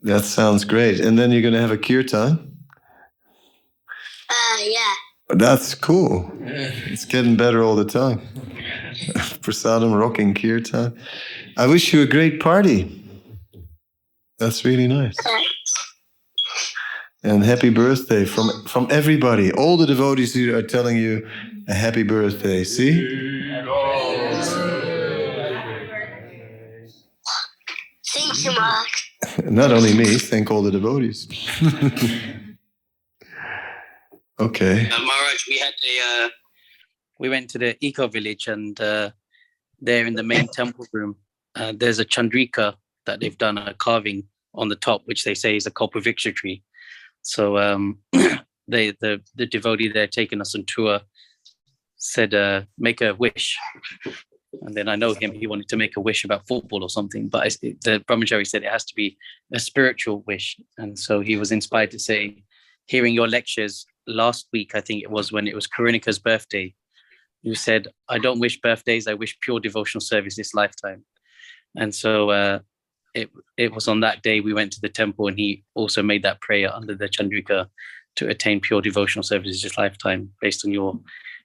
[0.03, 0.99] That sounds great.
[0.99, 2.55] And then you're going to have a kirtan?
[4.29, 4.93] Uh, yeah.
[5.29, 6.31] That's cool.
[6.41, 8.21] It's getting better all the time.
[9.43, 10.97] Prasadam rocking kirtan.
[11.57, 12.98] I wish you a great party.
[14.39, 15.15] That's really nice.
[15.21, 15.93] Thanks.
[17.23, 19.51] And happy birthday from from everybody.
[19.51, 21.27] All the devotees here are telling you
[21.67, 22.63] a happy birthday.
[22.63, 22.93] See?
[28.13, 28.87] Thank you, Mark.
[29.43, 31.27] Not only me, thank all the devotees.
[34.39, 34.89] okay.
[34.89, 36.25] Uh, Maharaj, we had a.
[36.25, 36.29] Uh,
[37.19, 39.11] we went to the eco village, and uh,
[39.81, 41.17] there in the main temple room,
[41.55, 42.75] uh, there's a chandrika
[43.09, 44.23] that they've done a carving
[44.53, 46.61] on the top, which they say is a Kalpavriksha tree.
[47.23, 47.97] So um,
[48.67, 51.01] they the the devotee there taking us on tour
[51.97, 53.57] said, uh, "Make a wish."
[54.61, 57.29] And then I know him; he wanted to make a wish about football or something.
[57.29, 57.49] But I,
[57.87, 59.17] the brahmachari said it has to be
[59.53, 62.43] a spiritual wish, and so he was inspired to say,
[62.85, 66.75] "Hearing your lectures last week, I think it was when it was Karinika's birthday."
[67.41, 71.05] You said, "I don't wish birthdays; I wish pure devotional service this lifetime."
[71.75, 72.59] And so uh,
[73.13, 76.23] it it was on that day we went to the temple, and he also made
[76.23, 77.67] that prayer under the Chandrika
[78.15, 80.99] to attain pure devotional services this lifetime, based on your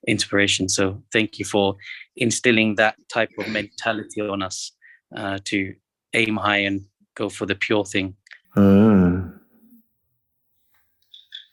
[0.06, 0.68] inspiration.
[0.68, 1.76] So thank you for
[2.16, 4.72] instilling that type of mentality on us
[5.16, 5.74] uh, to
[6.12, 6.82] aim high and
[7.14, 8.14] go for the pure thing.
[8.56, 9.30] Ah.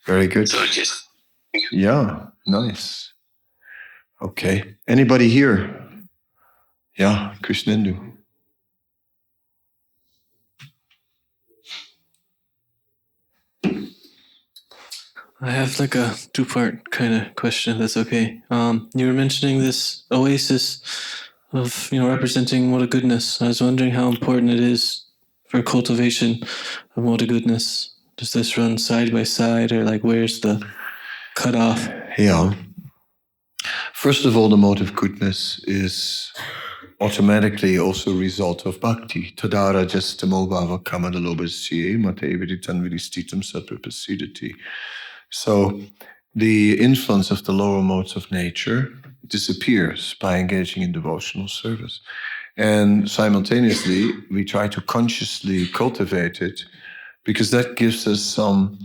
[0.06, 0.50] very good.
[0.50, 1.08] So just
[1.72, 3.14] Yeah, nice.
[4.22, 4.76] Okay.
[4.88, 5.82] Anybody here?
[6.98, 8.21] Yeah, Krishnendu.
[15.44, 18.44] I have like a two part kind of question, if that's okay.
[18.52, 20.84] Um, you were mentioning this oasis
[21.52, 23.42] of, you know, representing Moda goodness.
[23.42, 25.04] I was wondering how important it is
[25.48, 26.44] for cultivation
[26.96, 27.96] of what a goodness.
[28.18, 30.64] Does this run side by side or like where's the
[31.34, 31.90] cutoff?
[32.20, 32.54] Yeah.
[33.94, 36.32] First of all, the mode of goodness is
[37.00, 39.32] automatically also a result of bhakti.
[39.32, 44.54] Tadara justamo bhava kamadalobasye mateviditan vidistitam sattvapasidati.
[45.32, 45.82] So
[46.36, 48.94] the influence of the lower modes of nature
[49.28, 52.02] disappears by engaging in devotional service.
[52.58, 56.66] And simultaneously, we try to consciously cultivate it
[57.24, 58.78] because that gives us some.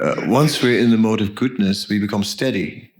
[0.00, 2.90] Uh, once we're in the mode of goodness, we become steady.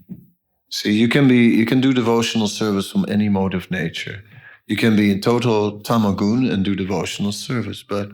[0.71, 4.23] See, you can be you can do devotional service from any mode of nature.
[4.67, 8.11] You can be in total tamagun and do devotional service, but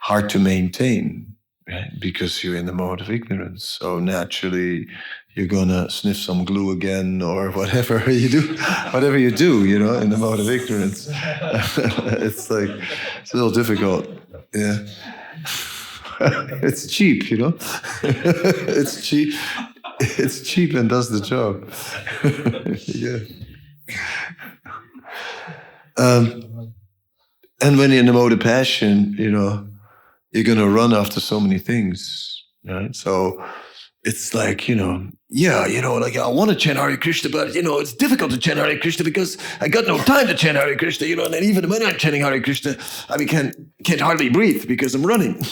[0.00, 1.34] hard to maintain,
[1.68, 1.90] right?
[1.98, 3.64] Because you're in the mode of ignorance.
[3.64, 4.88] So naturally,
[5.34, 8.56] you're gonna sniff some glue again or whatever you do,
[8.90, 11.08] whatever you do, you know, in the mode of ignorance.
[11.12, 12.70] it's like
[13.22, 14.08] it's a little difficult.
[14.54, 14.86] Yeah.
[16.62, 17.54] it's cheap, you know.
[18.02, 19.34] it's cheap.
[20.00, 21.70] It's cheap and does the job.
[22.86, 23.18] yeah.
[25.96, 26.74] Um,
[27.60, 29.67] and when you're in the mode of passion, you know,
[30.38, 32.94] you're gonna run after so many things, right?
[32.94, 33.44] So
[34.04, 37.56] it's like, you know, yeah, you know, like I want to chant Hare Krishna, but
[37.56, 40.56] you know, it's difficult to chant Hare Krishna because I got no time to chant
[40.56, 42.76] Hare Krishna, you know, and then even when I'm chanting Hare Krishna,
[43.08, 45.44] I mean, can't can't hardly breathe because I'm running.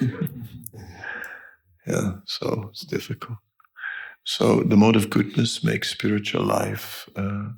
[1.86, 3.38] yeah, so it's difficult.
[4.24, 7.48] So the mode of goodness makes spiritual life uh,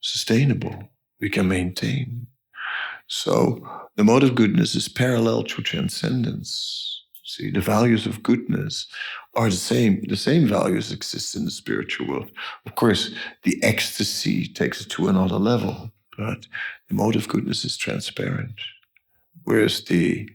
[0.00, 0.90] sustainable.
[1.20, 2.26] We can maintain.
[3.08, 3.66] So
[3.96, 7.02] the mode of goodness is parallel to transcendence.
[7.24, 8.86] See, the values of goodness
[9.34, 10.02] are the same.
[10.08, 12.30] The same values exist in the spiritual world.
[12.64, 13.10] Of course,
[13.42, 16.46] the ecstasy takes it to another level, but
[16.88, 18.54] the mode of goodness is transparent.
[19.44, 20.28] Whereas the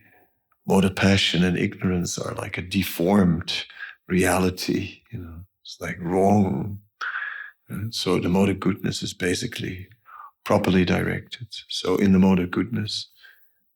[0.67, 3.65] mode of passion and ignorance are like a deformed
[4.07, 6.79] reality, you know, it's like wrong.
[7.67, 9.87] And so the mode of goodness is basically
[10.43, 11.47] properly directed.
[11.69, 13.09] So in the mode of goodness,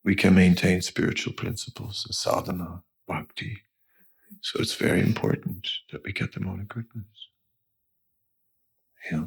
[0.04, 3.62] we can maintain spiritual principles, sadhana, bhakti.
[4.40, 7.28] So it's very important that we get the mode of goodness.
[9.10, 9.24] Yeah.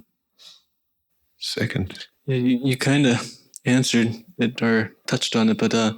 [1.38, 2.08] Second.
[2.26, 3.30] Yeah, you, you kind of
[3.66, 5.94] answered it or touched on it, but uh,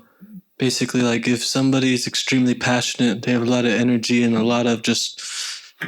[0.58, 4.44] basically, like if somebody is extremely passionate, they have a lot of energy and a
[4.44, 5.22] lot of just,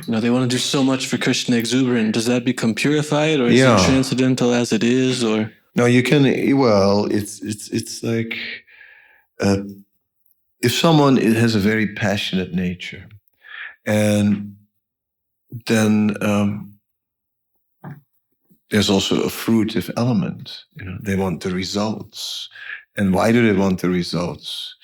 [0.05, 2.13] you know, they want to do so much for Krishna exuberant.
[2.13, 3.79] Does that become purified, or is Yeah.
[3.79, 5.51] it transcendental as it is, or?
[5.75, 6.23] No, you can.
[6.57, 8.37] Well, it's it's it's like
[9.39, 9.63] uh,
[10.61, 13.07] if someone has a very passionate nature,
[13.85, 14.55] and
[15.65, 16.73] then um,
[18.69, 20.63] there's also a fruitive element.
[20.75, 22.49] You know, they want the results,
[22.95, 24.75] and why do they want the results?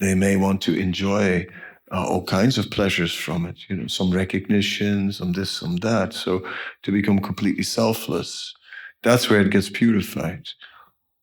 [0.00, 1.46] They may want to enjoy
[1.92, 3.68] uh, all kinds of pleasures from it.
[3.68, 6.12] You know, some recognition, some this, some that.
[6.12, 6.46] So
[6.82, 8.54] to become completely selfless
[9.02, 10.48] that's where it gets purified.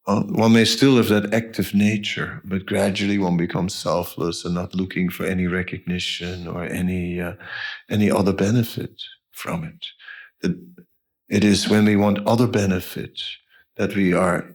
[0.08, 4.76] Uh, one may still have that active nature, but gradually one becomes selfless and not
[4.76, 7.34] looking for any recognition or any uh,
[7.90, 9.02] any other benefit
[9.32, 10.54] from it.
[11.28, 13.20] It is when we want other benefit
[13.78, 14.48] that we are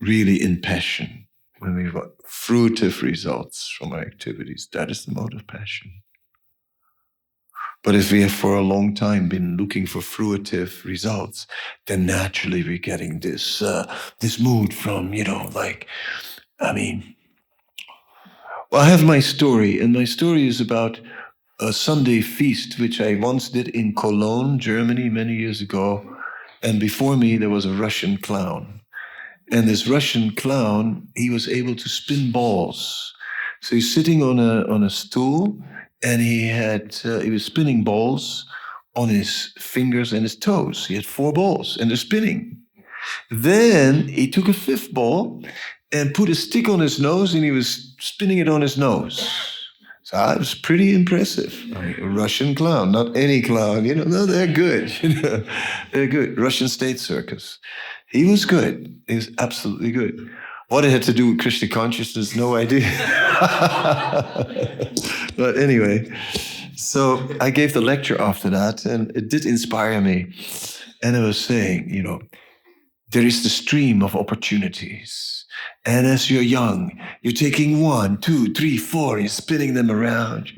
[0.00, 1.28] really in passion.
[1.60, 1.88] When we
[2.26, 5.92] fruitive results from our activities, that is the mode of passion.
[7.84, 11.46] But if we have for a long time been looking for fruitive results,
[11.86, 15.86] then naturally we're getting this uh, this mood from you know like,
[16.60, 17.14] I mean,
[18.70, 21.00] Well, I have my story, and my story is about
[21.60, 26.04] a Sunday feast which I once did in Cologne, Germany, many years ago.
[26.62, 28.82] And before me, there was a Russian clown.
[29.50, 33.12] And this Russian clown, he was able to spin balls.
[33.60, 35.58] So he's sitting on a on a stool,
[36.02, 38.46] and he had uh, he was spinning balls
[38.94, 40.86] on his fingers and his toes.
[40.86, 42.58] He had four balls, and they're spinning.
[43.30, 45.42] Then he took a fifth ball
[45.92, 49.28] and put a stick on his nose, and he was spinning it on his nose.
[50.02, 51.54] So it was pretty impressive.
[51.74, 54.04] A Russian clown, not any clown, you know.
[54.04, 54.92] No, they're good.
[55.02, 55.44] You know,
[55.92, 56.38] they're good.
[56.38, 57.58] Russian state circus.
[58.10, 59.00] He was good.
[59.06, 60.30] He was absolutely good.
[60.68, 62.90] What it had to do with Krishna consciousness, no idea.
[65.36, 66.10] but anyway,
[66.74, 70.32] so I gave the lecture after that, and it did inspire me.
[71.02, 72.20] And I was saying, you know,
[73.10, 75.44] there is the stream of opportunities.
[75.84, 80.50] And as you're young, you're taking one, two, three, four, you're spinning them around.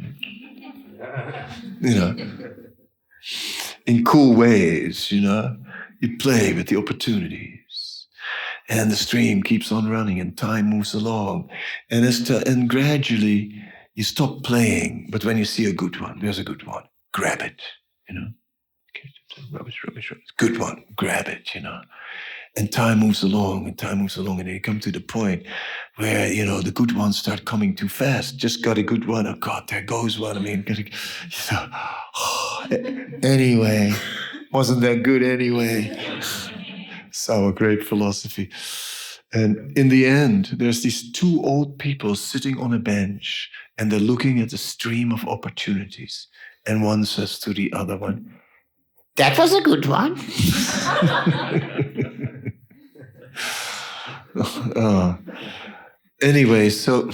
[1.80, 2.16] You know,
[3.86, 5.56] in cool ways, you know.
[6.00, 8.06] You play with the opportunities.
[8.68, 11.50] And the stream keeps on running and time moves along.
[11.90, 13.62] And, as to, and gradually
[13.94, 15.08] you stop playing.
[15.10, 17.60] But when you see a good one, there's a good one, grab it,
[18.08, 18.28] you know.
[19.52, 20.26] Rubbish, rubbish, rubbish.
[20.38, 21.80] Good one, grab it, you know.
[22.56, 24.40] And time moves along and time moves along.
[24.40, 25.44] And you come to the point
[25.96, 28.38] where, you know, the good ones start coming too fast.
[28.38, 29.26] Just got a good one.
[29.26, 30.38] Oh, God, there goes one.
[30.38, 30.86] I mean, you
[31.52, 33.92] know, anyway,
[34.56, 35.94] wasn't that good anyway?
[37.10, 38.48] so, a great philosophy.
[39.34, 44.00] And in the end, there's these two old people sitting on a bench and they're
[44.00, 46.28] looking at the stream of opportunities.
[46.66, 48.32] And one says to the other one,
[49.16, 50.12] That was a good one.
[54.74, 55.16] uh,
[56.22, 57.10] anyway, so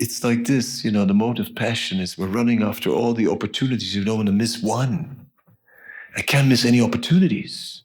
[0.00, 3.28] it's like this, you know, the mode of passion is we're running after all the
[3.28, 3.94] opportunities.
[3.94, 5.21] You don't want to miss one.
[6.16, 7.84] I can't miss any opportunities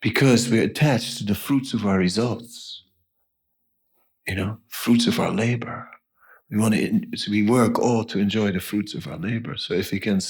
[0.00, 2.84] because we're attached to the fruits of our results,
[4.26, 5.88] you know, fruits of our labor.
[6.50, 9.56] We want to, we work all to enjoy the fruits of our labor.
[9.56, 10.20] So if we can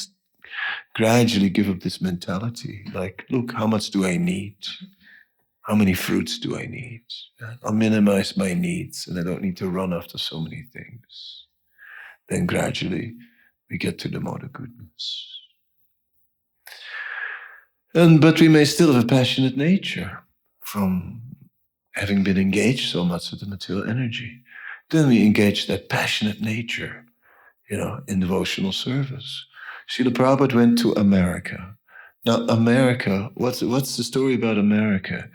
[0.95, 4.57] gradually give up this mentality, like, look, how much do I need?
[5.63, 7.03] How many fruits do I need?
[7.63, 11.47] I'll minimize my needs and I don't need to run after so many things.
[12.29, 13.15] Then gradually
[13.71, 15.30] we get to the mode of goodness.
[17.95, 20.23] And but we may still have a passionate nature
[20.61, 21.21] from
[21.95, 24.43] having been engaged so much with the material energy.
[24.91, 27.05] Then we engage that passionate nature,
[27.69, 29.45] you know, in devotional service.
[29.89, 31.77] Srila Prabhupada went to America.
[32.25, 35.29] Now, America, what's what's the story about America?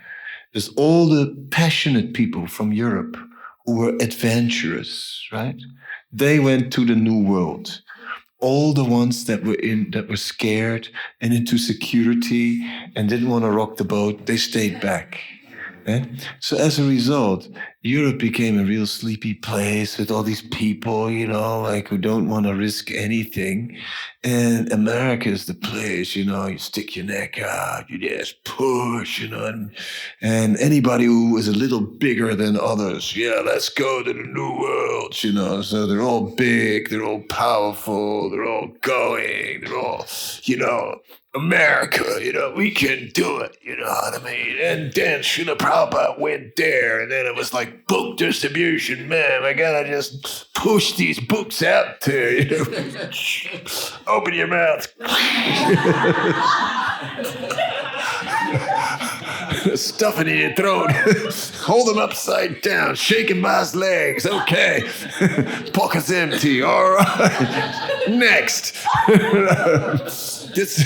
[0.52, 3.16] There's all the passionate people from Europe
[3.66, 5.60] who were adventurous, right?
[6.10, 7.82] They went to the new world.
[8.40, 10.88] All the ones that were in that were scared
[11.20, 12.62] and into security
[12.94, 15.18] and didn't want to rock the boat, they stayed back.
[15.86, 16.04] eh?
[16.40, 17.48] So as a result,
[17.86, 22.28] Europe became a real sleepy place with all these people, you know, like who don't
[22.28, 23.76] want to risk anything.
[24.24, 29.20] And America is the place, you know, you stick your neck out, you just push,
[29.20, 29.70] you know, and,
[30.20, 34.58] and anybody who is a little bigger than others, yeah, let's go to the new
[34.58, 35.62] world, you know.
[35.62, 40.06] So they're all big, they're all powerful, they're all going, they're all,
[40.42, 40.98] you know,
[41.36, 44.56] America, you know, we can do it, you know what I mean?
[44.58, 49.44] And then Srila Prabhupada went there, and then it was like book distribution, man.
[49.44, 52.66] I gotta just push these books out there, you.
[54.06, 54.86] Open your mouth.
[59.74, 60.90] Stuff it in your throat.
[61.62, 62.94] Hold them upside down.
[62.94, 64.26] Shaking his legs.
[64.26, 64.82] Okay.
[65.72, 66.62] Pockets empty.
[66.62, 68.04] All right.
[68.08, 68.74] Next.
[70.54, 70.84] this,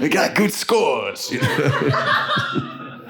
[0.00, 1.30] we got good scores.
[1.30, 3.02] you know.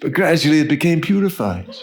[0.00, 1.74] But gradually it became purified.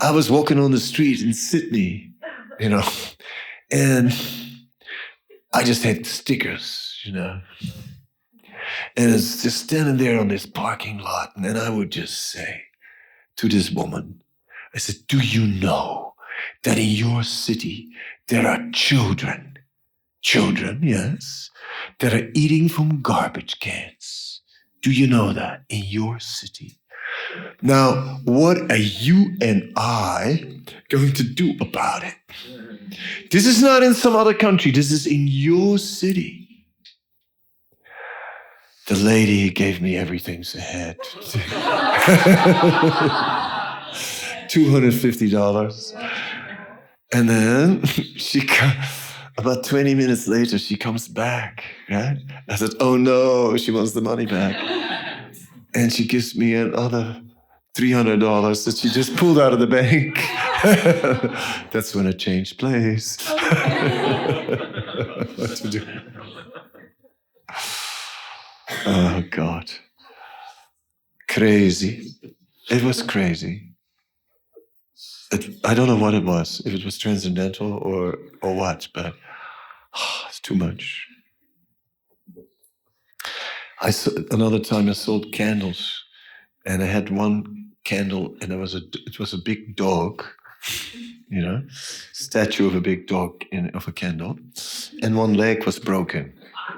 [0.00, 2.12] I was walking on the street in Sydney,
[2.58, 2.82] you know,
[3.70, 4.14] and
[5.52, 7.40] I just had stickers, you know.
[8.96, 11.32] And it's just standing there on this parking lot.
[11.36, 12.62] And then I would just say
[13.36, 14.22] to this woman,
[14.74, 16.14] I said, Do you know
[16.64, 17.88] that in your city
[18.28, 19.58] there are children,
[20.22, 21.50] children, yes,
[22.00, 24.23] that are eating from garbage cans?
[24.84, 26.78] Do you know that in your city?
[27.62, 32.14] Now, what are you and I going to do about it?
[33.30, 36.66] This is not in some other country, this is in your city.
[38.86, 40.98] The lady gave me everything she had
[44.48, 45.94] two hundred fifty dollars,
[47.10, 48.82] and then she co-
[49.38, 51.64] about twenty minutes later she comes back.
[51.90, 52.18] Right?
[52.48, 54.56] I said, "Oh no, she wants the money back,"
[55.74, 57.20] and she gives me another
[57.74, 60.18] three hundred dollars that she just pulled out of the bank.
[61.72, 63.16] That's when I changed place.
[63.28, 63.38] what
[65.56, 65.86] to do?
[68.86, 69.70] Oh God.
[71.28, 72.12] Crazy.
[72.70, 73.73] It was crazy.
[75.34, 79.14] It, I don't know what it was, if it was transcendental or or what, but
[80.28, 81.06] it's too much.
[83.80, 83.92] I
[84.30, 86.04] another time I sold candles,
[86.64, 90.24] and I had one candle, and it was a it was a big dog,
[91.28, 91.62] you know,
[92.12, 94.38] statue of a big dog in of a candle,
[95.02, 96.32] and one leg was broken.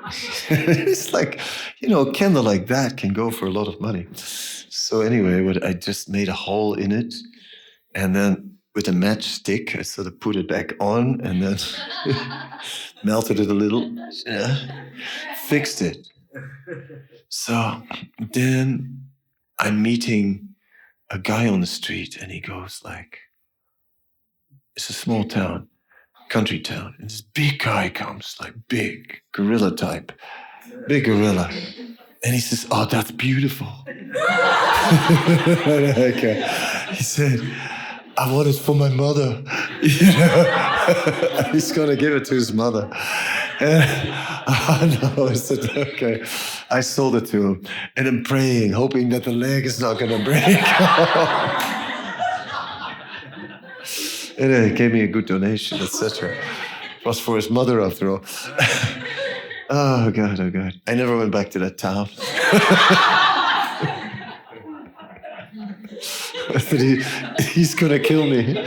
[0.49, 1.41] it's like,
[1.81, 4.07] you know, a candle like that can go for a lot of money.
[4.15, 7.15] So anyway, what I just made a hole in it,
[7.97, 11.57] and then with a matchstick, I sort of put it back on, and then
[13.05, 13.91] melted it a little,
[14.27, 14.57] yeah,
[15.47, 16.07] fixed it.
[17.31, 17.83] So
[18.33, 19.09] then
[19.59, 20.51] I'm meeting
[21.11, 23.19] a guy on the street, and he goes like,
[24.77, 25.69] "It's a small town."
[26.29, 26.93] country town.
[26.99, 30.11] And this big guy comes, like big gorilla type,
[30.89, 31.49] big gorilla.
[32.25, 33.69] And he says, Oh, that's beautiful.
[35.97, 36.45] okay.
[36.91, 37.41] He said,
[38.19, 39.43] I want it for my mother.
[39.83, 41.49] You know?
[41.53, 42.89] He's going to give it to his mother.
[43.61, 43.85] And
[44.49, 45.29] I know.
[45.29, 46.25] I said, Okay.
[46.71, 47.65] I sold it to him.
[47.97, 50.43] And I'm praying, hoping that the leg is not going to break.
[54.39, 56.35] And he gave me a good donation, etc.
[56.35, 58.23] It was for his mother, after all.
[59.71, 60.81] oh, God, oh, God.
[60.87, 62.09] I never went back to that town.
[66.59, 67.03] Said, he,
[67.53, 68.55] he's going to kill me.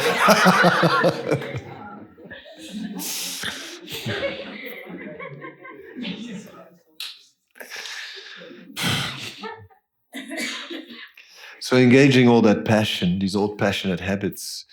[11.59, 14.65] so engaging all that passion, these old passionate habits,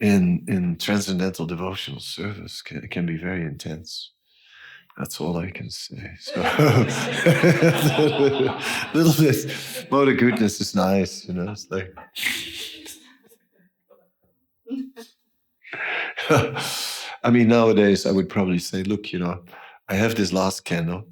[0.00, 4.12] in in transcendental devotional service can, can be very intense.
[5.00, 6.10] That's all I can say.
[6.20, 6.84] So a
[8.94, 11.52] little bit more of goodness is nice, you know.
[11.52, 11.94] It's like
[17.24, 19.42] I mean, nowadays I would probably say, look, you know,
[19.88, 21.08] I have this last candle,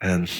[0.00, 0.30] and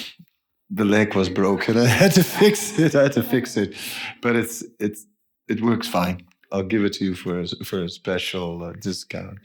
[0.69, 1.77] the leg was broken.
[1.85, 2.95] I had to fix it.
[2.95, 3.75] I had to fix it,
[4.21, 5.05] but it's it's
[5.49, 6.25] it works fine.
[6.53, 9.39] I'll give it to you for a, for a special uh, discount.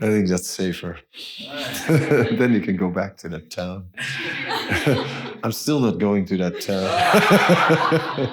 [0.00, 0.98] I think that's safer.
[1.88, 3.88] then you can go back to that town.
[5.42, 8.30] I'm still not going to that town.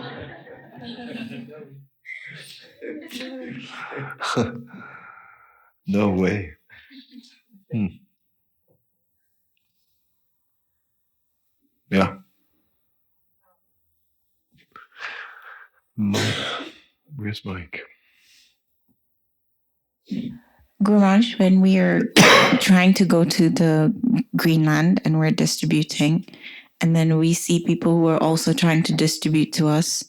[5.88, 6.54] no way.
[7.72, 7.88] Hmm.
[11.90, 12.18] Yeah.
[17.16, 17.82] Where's Mike?
[20.86, 22.02] Gurumaj, when we are
[22.60, 23.94] trying to go to the
[24.36, 26.26] Greenland and we're distributing,
[26.82, 30.03] and then we see people who are also trying to distribute to us,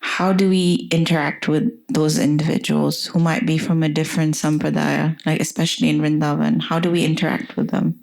[0.00, 5.40] how do we interact with those individuals who might be from a different sampradaya, like
[5.40, 6.62] especially in Vrindavan?
[6.62, 8.00] How do we interact with them?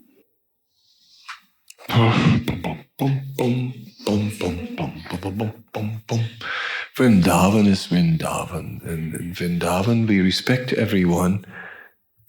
[6.96, 8.86] Vrindavan is Vrindavan.
[8.86, 11.46] And in Vrindavan, we respect everyone,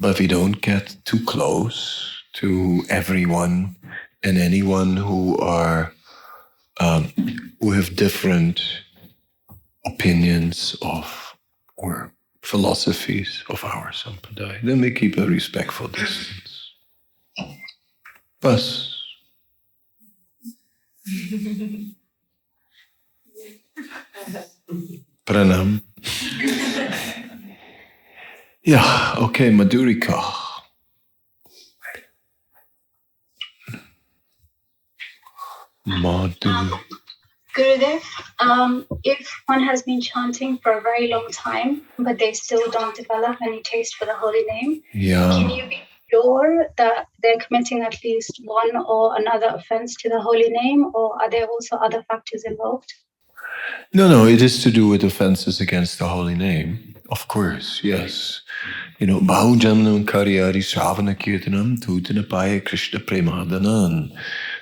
[0.00, 3.76] but we don't get too close to everyone
[4.22, 5.92] and anyone who are
[6.80, 7.12] um,
[7.60, 8.62] who have different
[9.86, 11.36] opinions of
[11.76, 12.12] or
[12.42, 14.62] philosophies of our sampradaya.
[14.62, 16.72] Then we keep a respectful distance.
[18.40, 18.94] Bus.
[25.26, 25.82] Pranam.
[28.68, 30.22] Yeah, okay, Madhurika.
[35.86, 36.76] Madhu.
[37.56, 38.02] Gurudev,
[38.40, 42.94] um, if one has been chanting for a very long time, but they still don't
[42.94, 45.80] develop any taste for the holy name, can you be
[46.10, 51.14] sure that they're committing at least one or another offense to the holy name, or
[51.22, 52.92] are there also other factors involved?
[53.94, 56.87] No, no, it is to do with offenses against the holy name.
[57.08, 58.42] Of course, yes.
[58.98, 64.14] You know, Baujanam Karyari Sravana Kirtanam Tutanapaya Krishna Premadanam.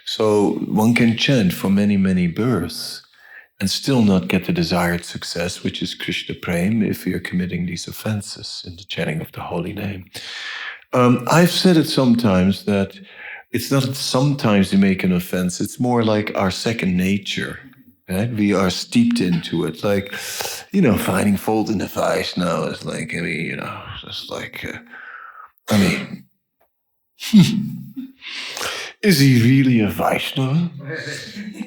[0.04, 3.02] So one can chant for many, many births
[3.58, 7.88] and still not get the desired success, which is Krishna Prem, if you're committing these
[7.88, 10.10] offenses in the chanting of the holy name.
[10.92, 12.98] Um, I've said it sometimes that
[13.50, 17.58] it's not sometimes we make an offense, it's more like our second nature.
[18.08, 18.30] Right?
[18.32, 19.82] We are steeped into it.
[19.82, 20.14] Like,
[20.70, 24.64] you know, finding fault in the now is like, I mean, you know, just like,
[24.64, 24.78] uh,
[25.68, 26.24] I mean,
[29.02, 30.70] is he really a Vaishnava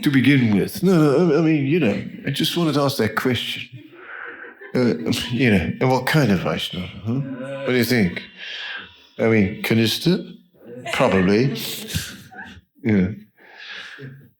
[0.02, 0.82] to begin with?
[0.82, 3.84] No, no, I mean, you know, I just wanted to ask that question.
[4.74, 4.96] Uh,
[5.32, 6.88] you know, and what kind of Vaishnava?
[6.88, 7.20] Huh?
[7.66, 8.24] What do you think?
[9.18, 10.38] I mean, Kanista?
[10.94, 11.56] Probably.
[12.84, 13.10] yeah.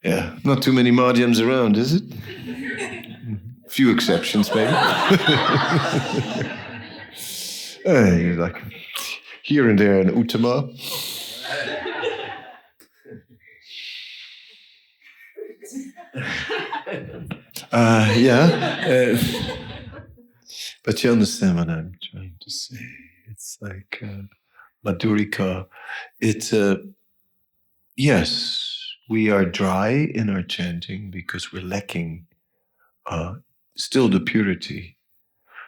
[0.02, 2.02] Yeah, not too many Madhyams around, is it?
[3.68, 4.72] Few exceptions, maybe.
[7.86, 8.56] uh, like
[9.42, 10.74] here and there an Uttama.
[17.72, 18.84] Uh, yeah.
[18.86, 19.18] Uh,
[20.84, 22.76] but you understand what I'm trying to say.
[23.30, 24.22] It's like uh,
[24.84, 25.66] Madhurika.
[26.20, 26.78] It's uh,
[27.96, 28.69] yes,
[29.10, 32.24] we are dry in our chanting because we're lacking
[33.06, 33.34] uh,
[33.76, 34.96] still the purity.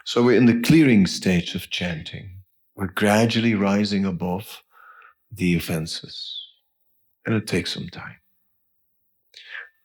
[0.04, 2.36] So we're in the clearing stage of chanting.
[2.76, 4.62] We're gradually rising above
[5.32, 6.38] the offenses.
[7.26, 8.14] And it takes some time.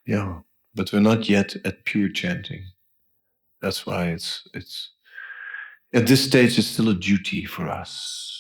[0.06, 0.42] Yeah,
[0.76, 2.64] but we're not yet at pure chanting.
[3.64, 4.92] That's why it's it's
[5.96, 8.40] at this stage it's still a duty for us.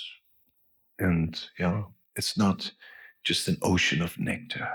[0.99, 1.83] And yeah,
[2.15, 2.71] it's not
[3.23, 4.69] just an ocean of nectar.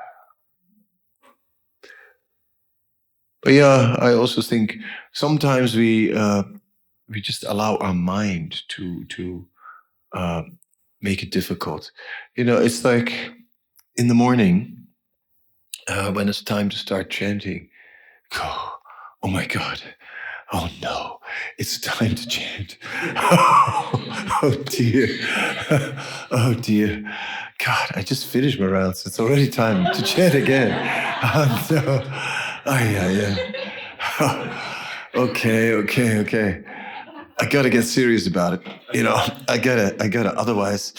[3.43, 4.77] But yeah, I also think
[5.13, 6.45] sometimes we uh,
[7.09, 9.47] we just allow our mind to to
[10.13, 10.43] uh,
[11.01, 11.91] make it difficult.
[12.37, 13.33] You know, it's like
[13.97, 14.87] in the morning
[15.89, 17.69] uh, when it's time to start chanting.
[18.35, 19.81] Oh, my God!
[20.53, 21.21] Oh no!
[21.59, 22.79] It's time to chant.
[23.17, 25.09] Oh, oh dear!
[26.31, 27.03] Oh dear!
[27.65, 29.05] God, I just finished my rounds.
[29.07, 30.73] It's already time to chant again.
[31.25, 32.42] Oh no!
[32.65, 34.61] Oh, yeah, yeah.
[35.17, 36.63] okay, okay, okay.
[37.43, 38.61] I gotta get serious about it.
[38.93, 39.17] You know,
[39.49, 40.33] I gotta, I gotta.
[40.39, 40.95] Otherwise,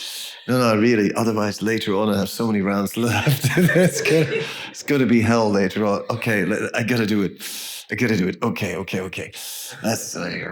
[0.45, 1.13] no, no, really.
[1.13, 3.45] Otherwise, later on, I have so many rounds left.
[3.57, 6.01] it's gonna, it's gonna be hell later on.
[6.09, 6.41] Okay,
[6.73, 7.41] I gotta do it.
[7.89, 8.43] I gotta do it.
[8.43, 9.31] Okay, okay, okay.
[9.81, 10.43] That's like.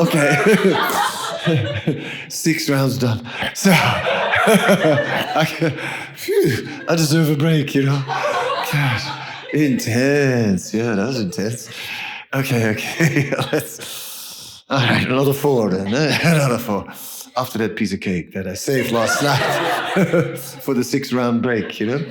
[0.00, 0.36] Okay.
[2.28, 3.28] Six rounds done.
[3.54, 5.44] So I,
[6.16, 8.02] phew, I deserve a break, you know.
[8.72, 9.00] God,
[9.52, 10.74] intense.
[10.74, 11.70] Yeah, that was intense.
[12.34, 13.30] Okay, okay.
[13.52, 14.64] Let's.
[14.68, 15.94] All right, another four then.
[15.94, 16.18] Eh?
[16.22, 16.86] Another four.
[17.36, 21.78] After that piece of cake that I saved last night for the six round break,
[21.78, 22.04] you know?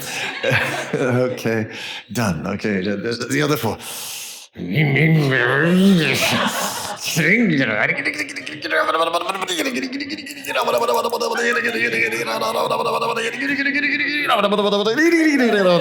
[0.93, 1.75] okay,
[2.13, 2.45] done.
[2.47, 3.77] Okay, the other four.
[15.47, 15.79] なるほ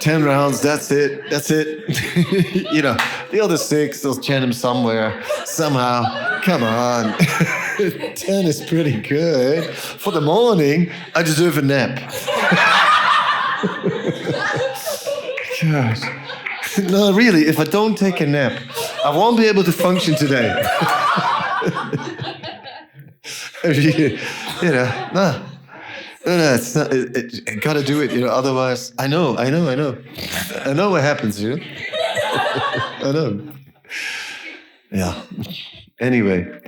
[0.00, 1.28] Ten rounds, that's it.
[1.28, 1.86] That's it.
[2.72, 2.96] you know,
[3.30, 6.40] the other six, they'll chant them somewhere, somehow.
[6.40, 7.16] Come on.
[8.14, 9.64] Ten is pretty good.
[9.74, 11.98] For the morning, I deserve a nap.
[15.62, 16.00] Gosh.
[16.88, 18.58] No, really, if I don't take a nap,
[19.04, 20.48] I won't be able to function today.
[23.64, 24.18] you
[24.62, 25.49] know, no.
[26.26, 26.92] No, no, it's not.
[26.92, 28.28] It, it, it gotta do it, you know.
[28.28, 29.96] Otherwise, I know, I know, I know,
[30.66, 31.62] I know what happens, you know.
[33.02, 33.52] I know.
[34.92, 35.22] Yeah.
[35.98, 36.60] Anyway,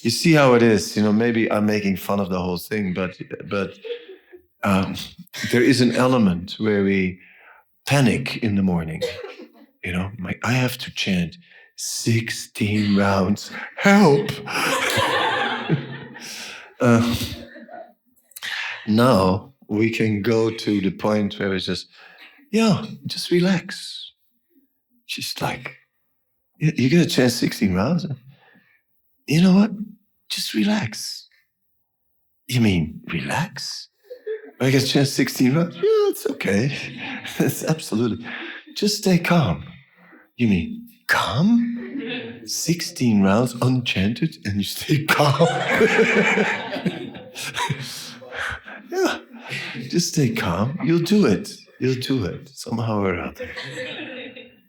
[0.00, 0.96] you see how it is.
[0.96, 3.16] You know, maybe I'm making fun of the whole thing, but
[3.50, 3.78] but
[4.62, 4.94] um,
[5.52, 7.20] there is an element where we
[7.86, 9.02] panic in the morning.
[9.84, 11.36] You know, my, I have to chant
[11.76, 13.50] 16 rounds.
[13.76, 14.30] Help!
[16.80, 17.16] uh,
[18.88, 21.88] now we can go to the point where it's just,
[22.50, 24.12] yeah, just relax.
[25.06, 25.76] Just like,
[26.58, 28.06] you, get a chance 16 rounds.
[29.26, 29.70] You know what?
[30.28, 31.28] Just relax.
[32.48, 33.88] You mean relax?
[34.60, 35.76] I get a chance 16 rounds?
[35.76, 36.76] Yeah, it's okay.
[37.38, 38.26] it's absolutely.
[38.74, 39.64] Just stay calm.
[40.36, 41.72] You mean calm?
[42.44, 45.48] 16 rounds unchanted and you stay calm?
[49.88, 50.78] just stay calm.
[50.84, 51.50] You'll do it.
[51.80, 53.48] You'll do it somehow or other.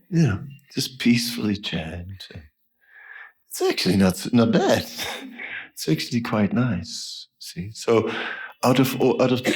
[0.09, 0.43] You know,
[0.73, 2.27] just peacefully chant.
[3.47, 4.85] It's actually not not bad.
[5.73, 7.27] It's actually quite nice.
[7.39, 8.09] See, so
[8.63, 9.43] out of out of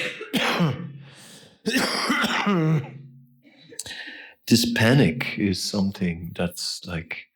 [4.47, 7.27] this panic is something that's like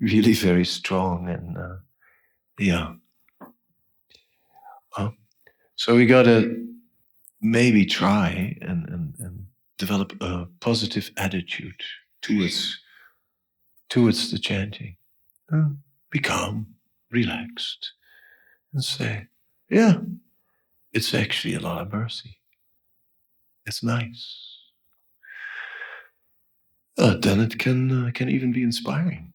[0.00, 1.76] really very strong and uh,
[2.58, 2.94] yeah.
[5.76, 6.56] So we gotta
[7.40, 9.46] maybe try and, and, and
[9.78, 11.80] develop a positive attitude
[12.22, 12.78] towards
[13.88, 14.96] towards the chanting.
[16.10, 16.66] Be calm,
[17.10, 17.92] relaxed,
[18.72, 19.26] and say,
[19.70, 19.98] "Yeah,
[20.92, 22.38] it's actually a lot of mercy.
[23.64, 24.56] It's nice."
[26.98, 29.32] Uh, then it can uh, can even be inspiring.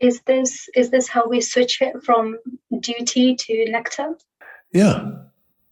[0.00, 2.38] Is this is this how we switch it from
[2.80, 4.16] duty to nectar?
[4.72, 5.12] Yeah,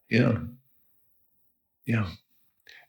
[0.08, 0.38] yeah,
[1.86, 2.06] yeah.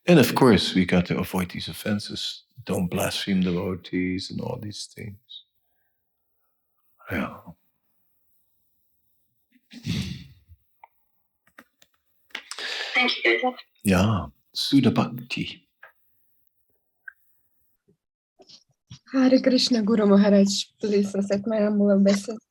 [0.05, 2.43] And of course, we got to avoid these offenses.
[2.65, 5.17] Don't blaspheme devotees and all these things.
[7.11, 7.35] Yeah.
[12.93, 14.27] Thank you, Yeah.
[14.53, 15.67] Sudha Bhakti.
[19.11, 22.41] Hare Krishna Guru Maharaj, please accept my humble obeisance.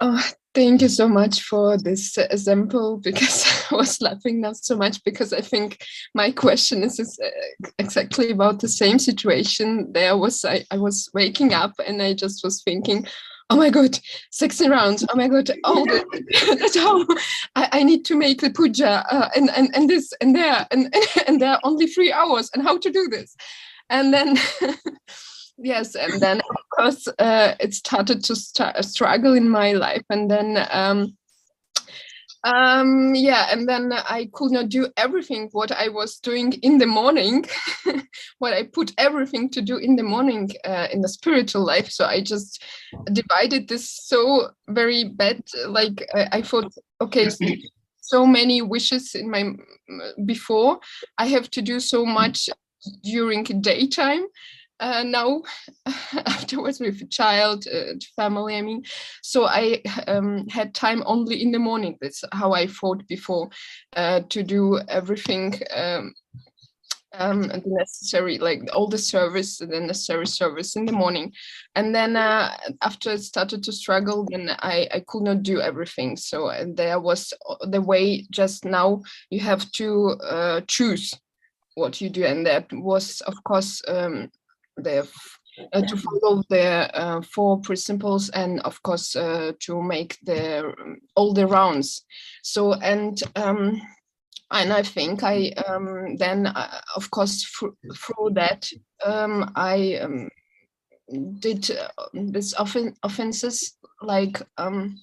[0.00, 0.22] Oh,
[0.54, 5.32] thank you so much for this example because I was laughing not so much because
[5.32, 5.84] I think
[6.14, 9.92] my question is, is uh, exactly about the same situation.
[9.92, 13.06] There was I, I was waking up and I just was thinking,
[13.50, 13.98] oh my god,
[14.32, 17.04] 16 rounds, oh my god, all the, that's how
[17.54, 20.94] I, I need to make the puja uh, and, and and this and there and
[21.26, 23.36] and there are only three hours and how to do this?
[23.88, 24.36] And then
[25.58, 30.04] yes and then of course uh, it started to st- struggle in my life.
[30.10, 31.16] And then um,
[32.46, 36.86] um yeah and then i could not do everything what i was doing in the
[36.86, 37.44] morning
[38.38, 41.90] what i put everything to do in the morning uh, in the spiritual life.
[41.90, 42.62] So i just
[43.12, 47.46] divided this so very bad like i, I thought okay so,
[48.00, 49.52] so many wishes in my
[50.24, 50.78] before.
[51.18, 52.48] I have to do so much
[53.02, 54.26] during daytime
[54.80, 55.42] uh, now
[56.26, 58.82] afterwards with a child uh, family i mean.
[59.22, 61.96] So i um, had time only in the morning.
[62.00, 63.50] That's how i thought before
[63.96, 66.14] uh, to do everything um,
[67.18, 71.32] um, the necessary like all the service the necessary service in the morning.
[71.74, 76.16] And then uh, after I started to struggle then I, I could not do everything.
[76.16, 77.32] So there was
[77.62, 81.14] the way just now you have to uh, choose
[81.74, 82.24] what you do.
[82.24, 84.30] And that was of course um,
[84.76, 85.08] the
[85.72, 90.74] uh, to follow the uh, four principles and of course uh, to make the
[91.14, 92.04] all the rounds.
[92.42, 93.80] So and um,
[94.50, 98.70] and I think I um, then uh, of course through that
[99.04, 100.28] um, I um,
[101.40, 105.00] did uh, this often offenses like um,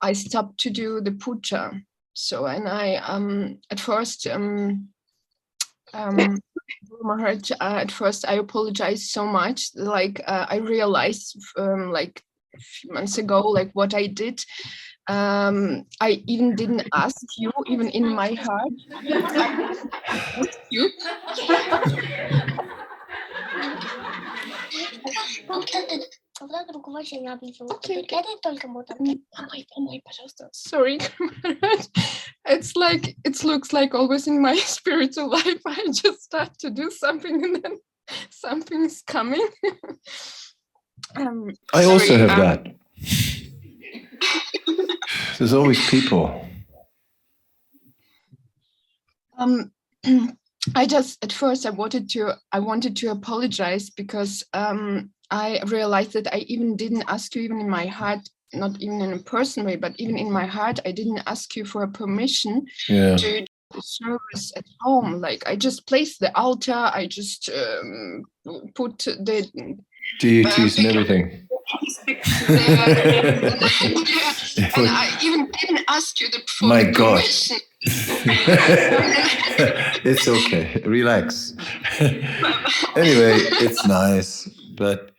[0.00, 1.72] I stopped to do the puja.
[2.14, 4.88] So and I um, at first um,
[5.93, 6.39] um
[6.89, 9.71] Guru Maharaj, uh, at first I apologized so much.
[9.75, 12.23] Like uh, I realized, um, like
[12.55, 14.43] a few months ago, like what I did.
[15.07, 18.73] Um, I even didn't ask you, even in my heart.
[20.09, 20.89] I asked you.
[26.39, 27.71] Когда другого не облизывал.
[27.75, 28.97] Окей, Теперь это только будет.
[28.97, 30.49] Помой, помой, пожалуйста.
[30.53, 31.87] Sorry, Guru Maharaj.
[32.48, 35.60] It's like it looks like always in my spiritual life.
[35.66, 37.78] I just start to do something and then
[38.30, 39.46] something's coming.
[41.16, 42.66] um, I also sorry, have um, that.
[45.38, 46.46] There's always people.
[49.38, 49.70] Um,
[50.74, 56.12] I just at first I wanted to I wanted to apologize because um, I realized
[56.14, 59.66] that I even didn't ask you even in my heart, not even in a personal
[59.66, 63.16] way, but even in my heart, I didn't ask you for a permission Yeah.
[63.16, 65.20] to do the service at home.
[65.20, 68.24] Like I just placed the altar, I just um,
[68.74, 69.48] put the
[70.20, 71.48] Deities and everything.
[72.06, 72.18] and
[74.88, 77.16] I even didn't ask you the for My God.
[77.18, 77.56] permission.
[80.04, 80.80] it's okay.
[80.84, 81.54] Relax.
[82.00, 83.34] anyway,
[83.64, 84.48] it's nice.
[84.76, 85.10] But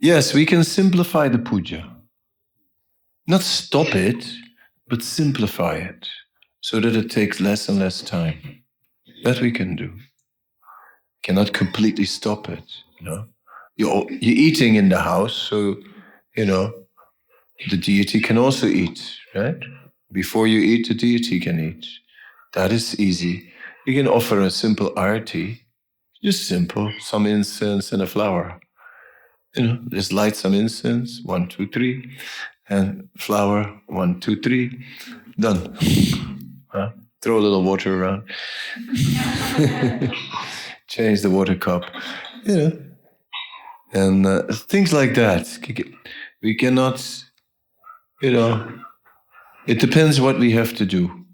[0.00, 1.84] yes, we can simplify the puja.
[3.30, 4.28] Not stop it,
[4.88, 6.08] but simplify it
[6.62, 8.64] so that it takes less and less time.
[9.22, 9.92] That we can do.
[11.22, 12.64] Cannot completely stop it.
[12.98, 13.26] You know,
[13.76, 15.76] you're you're eating in the house, so
[16.36, 16.72] you know
[17.70, 19.00] the deity can also eat,
[19.32, 19.62] right?
[20.10, 21.86] Before you eat, the deity can eat.
[22.54, 23.52] That is easy.
[23.86, 25.60] You can offer a simple arti,
[26.20, 28.58] just simple, some incense and a flower.
[29.54, 32.18] You know, just light some incense, one, two, three,
[32.70, 34.86] and flour, one, two, three,
[35.38, 35.76] done.
[36.68, 36.90] Huh?
[37.20, 38.22] Throw a little water around.
[40.88, 41.84] Change the water cup.
[42.44, 42.72] You know,
[43.92, 45.58] and uh, things like that.
[46.42, 47.24] We cannot,
[48.22, 48.80] you know,
[49.66, 51.26] it depends what we have to do.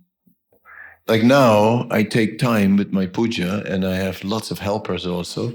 [1.06, 5.52] Like now, I take time with my puja, and I have lots of helpers also.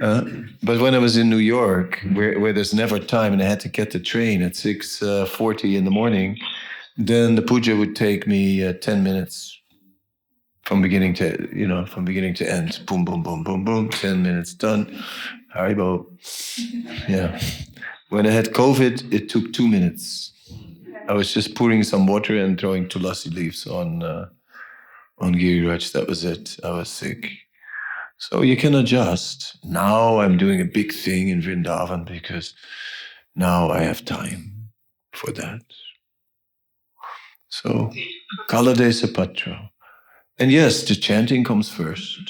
[0.00, 0.24] Uh,
[0.62, 3.60] but when I was in New York, where, where there's never time, and I had
[3.60, 6.38] to get the train at six uh, forty in the morning,
[6.96, 9.58] then the puja would take me uh, ten minutes
[10.62, 12.80] from beginning to you know from beginning to end.
[12.86, 13.88] Boom, boom, boom, boom, boom.
[13.88, 15.02] Ten minutes done.
[15.54, 16.06] Haribol.
[17.08, 17.40] Yeah.
[18.10, 20.32] When I had COVID, it took two minutes.
[21.08, 24.28] I was just pouring some water and throwing tulasi leaves on uh,
[25.18, 25.92] on Giriraj.
[25.92, 26.56] That was it.
[26.62, 27.30] I was sick.
[28.18, 29.58] So you can adjust.
[29.64, 32.54] Now I'm doing a big thing in Vrindavan because
[33.34, 34.70] now I have time
[35.12, 35.62] for that.
[37.48, 37.92] So
[38.48, 39.70] Kaladesa Patra.
[40.38, 42.20] And yes, the chanting comes first.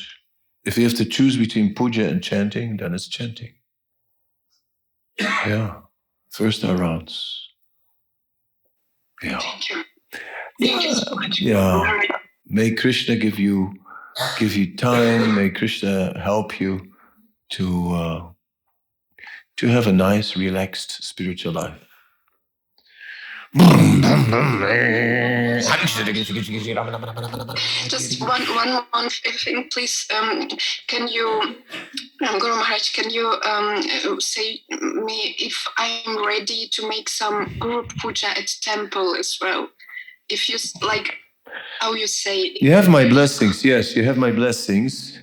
[0.64, 3.54] If you have to choose between puja and chanting, then it's chanting.
[5.18, 5.80] Yeah.
[6.30, 7.50] First our rounds.
[9.22, 9.38] Yeah.
[9.38, 9.84] thank you
[11.38, 12.00] Yeah.
[12.46, 13.74] May Krishna give you
[14.38, 15.34] give you time.
[15.34, 16.92] May Krishna help you
[17.50, 18.28] to uh,
[19.56, 21.86] to have a nice, relaxed spiritual life.
[27.88, 30.06] Just one, one, one thing, please.
[30.14, 30.48] Um,
[30.88, 31.26] can you,
[32.28, 33.82] um, Guru Maharaj, can you um,
[34.20, 39.70] say me if I'm ready to make some group puja at temple as well?
[40.28, 41.14] If you like,
[41.80, 42.52] how you say?
[42.60, 43.64] You have my blessings.
[43.64, 45.18] Yes, you have my blessings.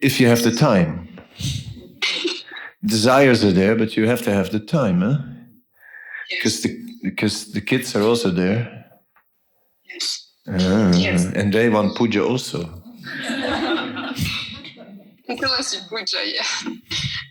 [0.00, 1.08] If you have the time.
[2.84, 5.18] Desires are there, but you have to have the time, huh?
[6.30, 8.84] Because the because the kids are also there.
[9.90, 10.30] Yes.
[10.46, 11.26] Ah, Yes.
[11.34, 12.82] And they want puja also.
[15.88, 16.72] Puja, yeah.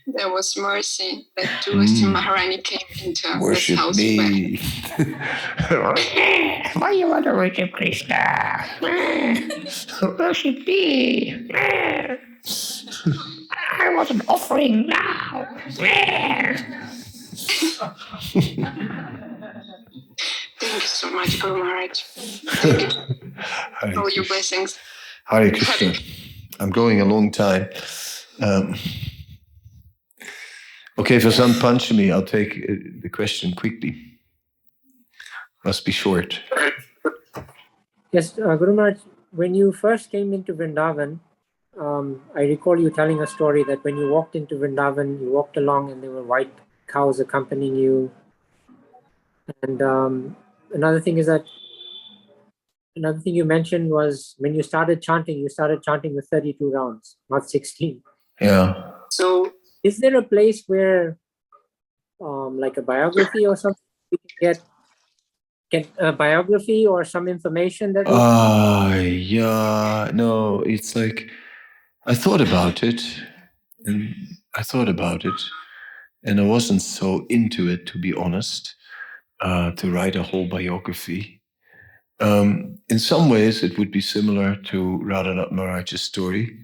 [0.08, 2.12] There was mercy that Tulasi Mm.
[2.14, 3.98] Maharani came into this house.
[3.98, 4.58] me.
[6.80, 8.66] Why you want to worship Krishna?
[10.18, 11.50] worship me.
[13.80, 15.48] I want an offering now.
[20.60, 22.00] Thank you so much, Guru Maharaj.
[22.02, 22.94] Thank
[23.94, 24.78] you all your blessings.
[25.26, 25.94] Hare Krishna.
[26.60, 27.70] I'm going a long time.
[28.42, 28.76] Um,
[30.98, 31.54] okay, for some
[31.96, 32.12] me.
[32.12, 34.20] I'll take uh, the question quickly.
[35.64, 36.40] Must be short.
[38.12, 39.00] Yes, uh, Guru Maharaj,
[39.32, 41.20] when you first came into Vrindavan,
[41.80, 45.58] um, I recall you telling a story that when you walked into Vrindavan, you walked
[45.58, 46.54] along and there were white
[46.88, 48.12] cows accompanying you.
[49.62, 50.38] And um,
[50.74, 51.46] another thing is that
[52.96, 57.18] another thing you mentioned was when you started chanting, you started chanting with 32 rounds,
[57.30, 58.02] not 16.
[58.42, 58.92] Yeah.
[59.12, 59.54] So,
[59.88, 61.18] is there a place where,
[62.22, 64.58] um, like a biography or something, we can get
[65.70, 68.06] get a biography or some information that?
[68.08, 70.12] Ah, yeah.
[70.14, 71.30] No, it's like
[72.06, 73.02] I thought about it,
[73.86, 74.16] and
[74.56, 75.40] I thought about it,
[76.24, 78.76] and I wasn't so into it, to be honest,
[79.42, 81.42] uh, to write a whole biography.
[82.20, 86.58] Um, in some ways, it would be similar to Radhanath Maharaj's story,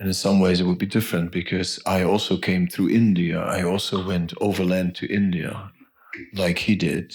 [0.00, 3.38] and in some ways, it would be different because I also came through India.
[3.38, 5.70] I also went overland to India,
[6.32, 7.14] like he did.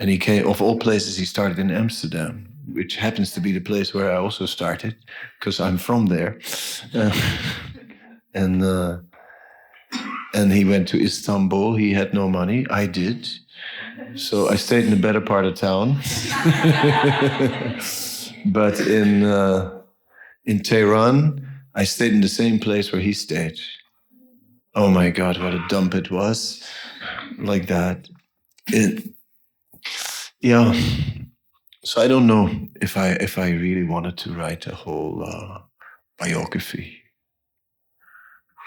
[0.00, 3.60] And he came, of all places, he started in Amsterdam, which happens to be the
[3.60, 4.96] place where I also started
[5.38, 6.40] because I'm from there.
[6.92, 7.12] Uh,
[8.34, 8.98] and uh,
[10.34, 11.76] and he went to Istanbul.
[11.76, 12.66] He had no money.
[12.68, 13.28] I did.
[14.16, 15.98] So I stayed in the better part of town.
[18.46, 19.82] but in uh,
[20.46, 23.58] in Tehran, I stayed in the same place where he stayed.
[24.74, 26.62] Oh my God, what a dump it was!
[27.38, 28.08] Like that.
[28.68, 29.08] It,
[30.40, 30.72] yeah.
[31.84, 32.50] So I don't know
[32.80, 35.58] if I if I really wanted to write a whole uh,
[36.18, 36.98] biography.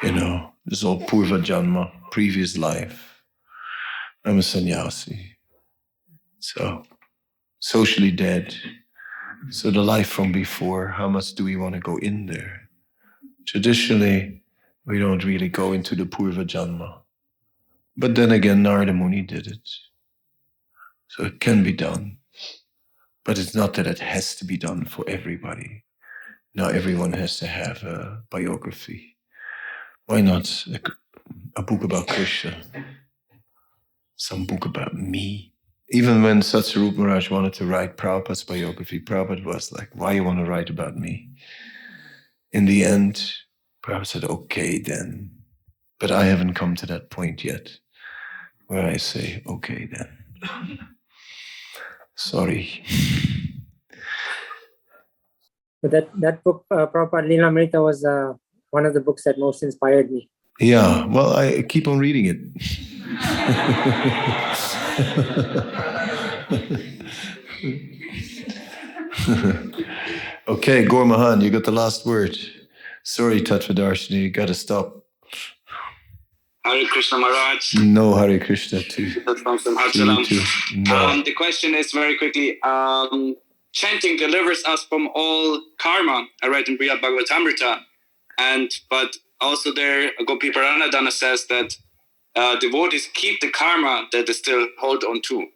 [0.03, 3.22] You know, this all Purva Janma, previous life.
[4.26, 5.38] I'm a sannyasi.
[6.40, 6.84] So
[7.60, 8.53] socially dead.
[9.49, 12.64] So the life from before, how much do we want to go in there?
[13.45, 14.41] Traditionally,
[14.85, 16.99] we don't really go into the Purva Janma.
[17.97, 19.69] But then again, Narada Muni did it.
[21.07, 22.17] So it can be done.
[23.23, 25.84] But it's not that it has to be done for everybody.
[26.53, 29.17] Now everyone has to have a biography.
[30.05, 30.80] Why not a,
[31.55, 32.55] a book about Krishna?
[34.15, 35.53] Some book about me.
[35.89, 40.39] Even when Satsvarupa Maharaj wanted to write Prabhupada's biography, Prabhupada was like, why you want
[40.39, 41.30] to write about me?
[42.56, 43.34] In the end,
[43.84, 45.30] perhaps said, okay then.
[45.99, 47.69] But I haven't come to that point yet
[48.68, 50.07] where I say, okay then.
[52.15, 52.82] Sorry.
[55.82, 58.36] But that that book, uh, Prabhupada Lilamrita, was uh,
[58.72, 60.30] one of the books that most inspired me.
[60.57, 62.40] Yeah, well, I keep on reading it.
[70.47, 72.38] okay, Gaur Mahan, you got the last word.
[73.03, 75.05] Sorry, Tattvadarshini, you got to stop.
[76.65, 77.76] Hare Krishna Maharaj.
[77.76, 79.11] No Hare Krishna too.
[79.11, 80.41] From from You too.
[80.76, 80.95] No.
[80.95, 82.59] Um, the question is very quickly.
[82.63, 83.35] Um,
[83.72, 86.26] chanting delivers us from all karma.
[86.41, 87.81] I read in Brihad Bhagavatamrita,
[88.39, 91.77] and but also there Gopiparanadhana says that
[92.35, 95.47] uh, devotees keep the karma that they still hold on to.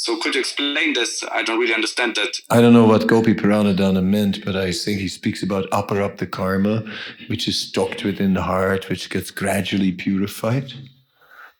[0.00, 1.24] So could you explain this?
[1.32, 2.38] I don't really understand that.
[2.50, 6.26] I don't know what Gopiparanadhana meant, but I think he speaks about upper up the
[6.26, 6.84] karma,
[7.26, 10.72] which is stocked within the heart, which gets gradually purified,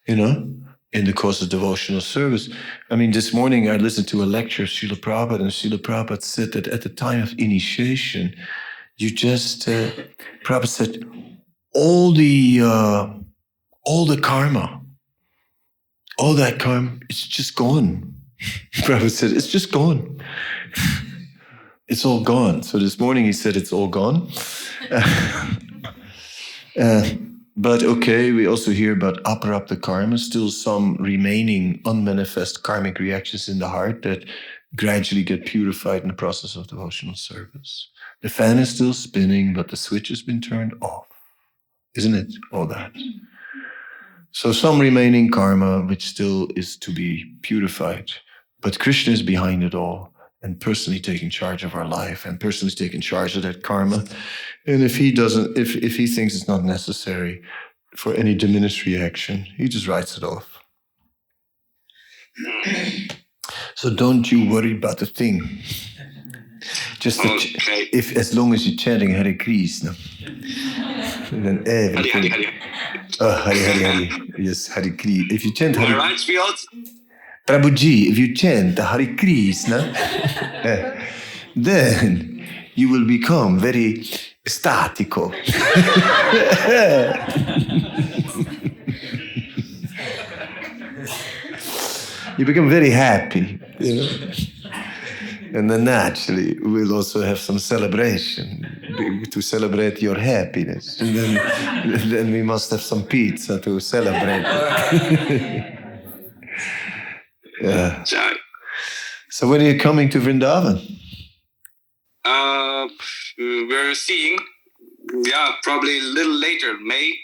[0.07, 0.55] you know,
[0.93, 2.49] in the course of devotional service.
[2.91, 6.23] I mean, this morning I listened to a lecture of Srila Prabhupada, and Srila Prabhupada
[6.23, 8.37] said that at the time of initiation,
[8.99, 9.91] you just, uh,
[10.45, 11.05] Prabhupada said,
[11.75, 13.09] all the, uh,
[13.85, 14.81] all the karma,
[16.19, 18.15] all that karma, it's just gone.
[18.83, 20.21] Prabhupada said, it's just gone.
[21.89, 22.63] it's all gone.
[22.63, 24.31] So this morning he said it's all gone.
[26.79, 27.11] Uh,
[27.57, 33.59] but okay, we also hear about aprarabdha karma, still some remaining unmanifest karmic reactions in
[33.59, 34.25] the heart that
[34.77, 37.91] gradually get purified in the process of devotional service.
[38.23, 41.09] The fan is still spinning, but the switch has been turned off.
[41.97, 42.33] Isn't it?
[42.53, 42.93] All that.
[44.31, 48.13] So some remaining karma which still is to be purified.
[48.61, 50.13] But Krishna is behind it all
[50.43, 54.05] and personally taking charge of our life and personally taking charge of that karma.
[54.67, 57.43] And if he doesn't, if, if he thinks it's not necessary
[57.97, 60.59] for any diminished reaction, he just writes it off.
[63.75, 65.59] So don't you worry about the thing.
[66.99, 67.57] Just the oh, ch-
[67.93, 69.95] if as long as you're chanting Hare Krishna,
[71.31, 72.31] then everything.
[72.31, 72.53] Hare,
[73.21, 74.19] Oh, Hare uh, Hare Hare.
[74.39, 75.35] Yes, Hare Krishna.
[75.35, 76.33] If you chant Hare also
[77.49, 79.91] Prabhuji, if you chant the Hare Krishna,
[80.65, 81.03] eh,
[81.57, 84.05] then you will become very
[84.47, 85.33] statico.
[92.37, 94.11] you become very happy, you know.
[95.55, 101.01] And then naturally, we'll also have some celebration to celebrate your happiness.
[101.01, 104.45] And then, then we must have some pizza to celebrate.
[107.61, 108.05] yeah.
[109.31, 110.99] So when are you coming to Vrindavan?
[112.25, 112.89] uh,
[113.39, 114.39] we're seeing.
[115.25, 117.15] Yeah, probably a little later, May.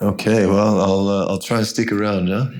[0.00, 2.46] Okay, well, I'll uh, I'll try and stick around, huh?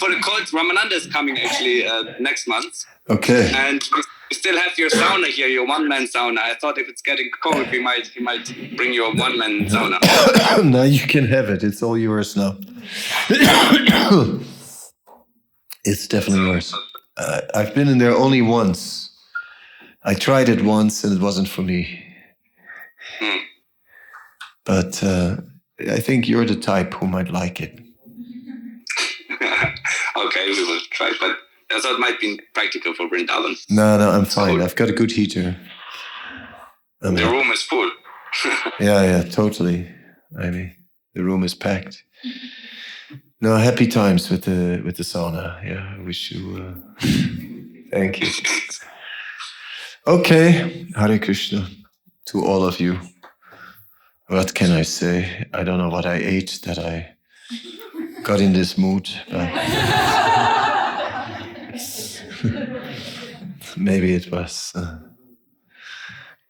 [0.00, 2.86] For the cult, Ramananda is coming actually uh, next month.
[3.10, 3.52] Okay.
[3.54, 3.82] And
[4.30, 6.38] we still have your sauna here, your one-man sauna.
[6.38, 10.00] I thought if it's getting cold, we might we might bring your one-man sauna.
[10.64, 11.64] now you can have it.
[11.64, 12.56] It's all yours now.
[15.84, 16.74] it's definitely yours.
[17.16, 19.10] Uh, I've been in there only once.
[20.04, 22.06] I tried it once and it wasn't for me.
[24.64, 25.38] But uh,
[25.80, 27.80] I think you're the type who might like it.
[29.32, 31.36] okay, we will try, but
[31.72, 33.56] I thought it might be practical for Vrindavan.
[33.70, 34.60] No, no, I'm fine.
[34.60, 35.56] I've got a good heater.
[37.02, 37.36] I'm The happy.
[37.36, 37.90] room is full.
[38.80, 39.88] Yeah, yeah, totally.
[40.38, 40.74] I mean,
[41.14, 42.02] the room is packed.
[43.40, 45.62] No, happy times with the with the sauna.
[45.64, 46.42] Yeah, I wish you.
[46.62, 46.74] Uh,
[47.90, 48.28] thank you.
[50.06, 51.66] Okay, Hare Krishna
[52.26, 52.98] to all of you.
[54.28, 55.46] What can I say?
[55.52, 57.16] I don't know what I ate that I
[58.22, 59.08] got in this mood.
[59.30, 59.48] But
[63.76, 64.98] maybe it was, uh,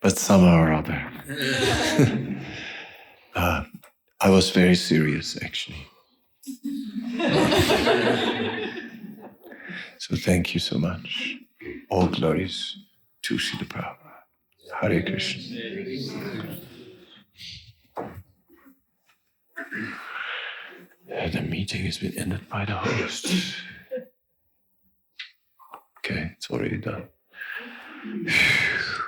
[0.01, 1.11] but somehow or other.
[3.35, 3.65] uh,
[4.21, 5.87] I was very serious, actually.
[9.99, 11.37] so thank you so much.
[11.91, 12.77] All glories
[13.23, 14.11] to Srila Prabhupada.
[14.81, 16.59] Hare Krishna.
[21.33, 23.27] The meeting has been ended by the host.
[26.11, 27.05] Okay, it's already done.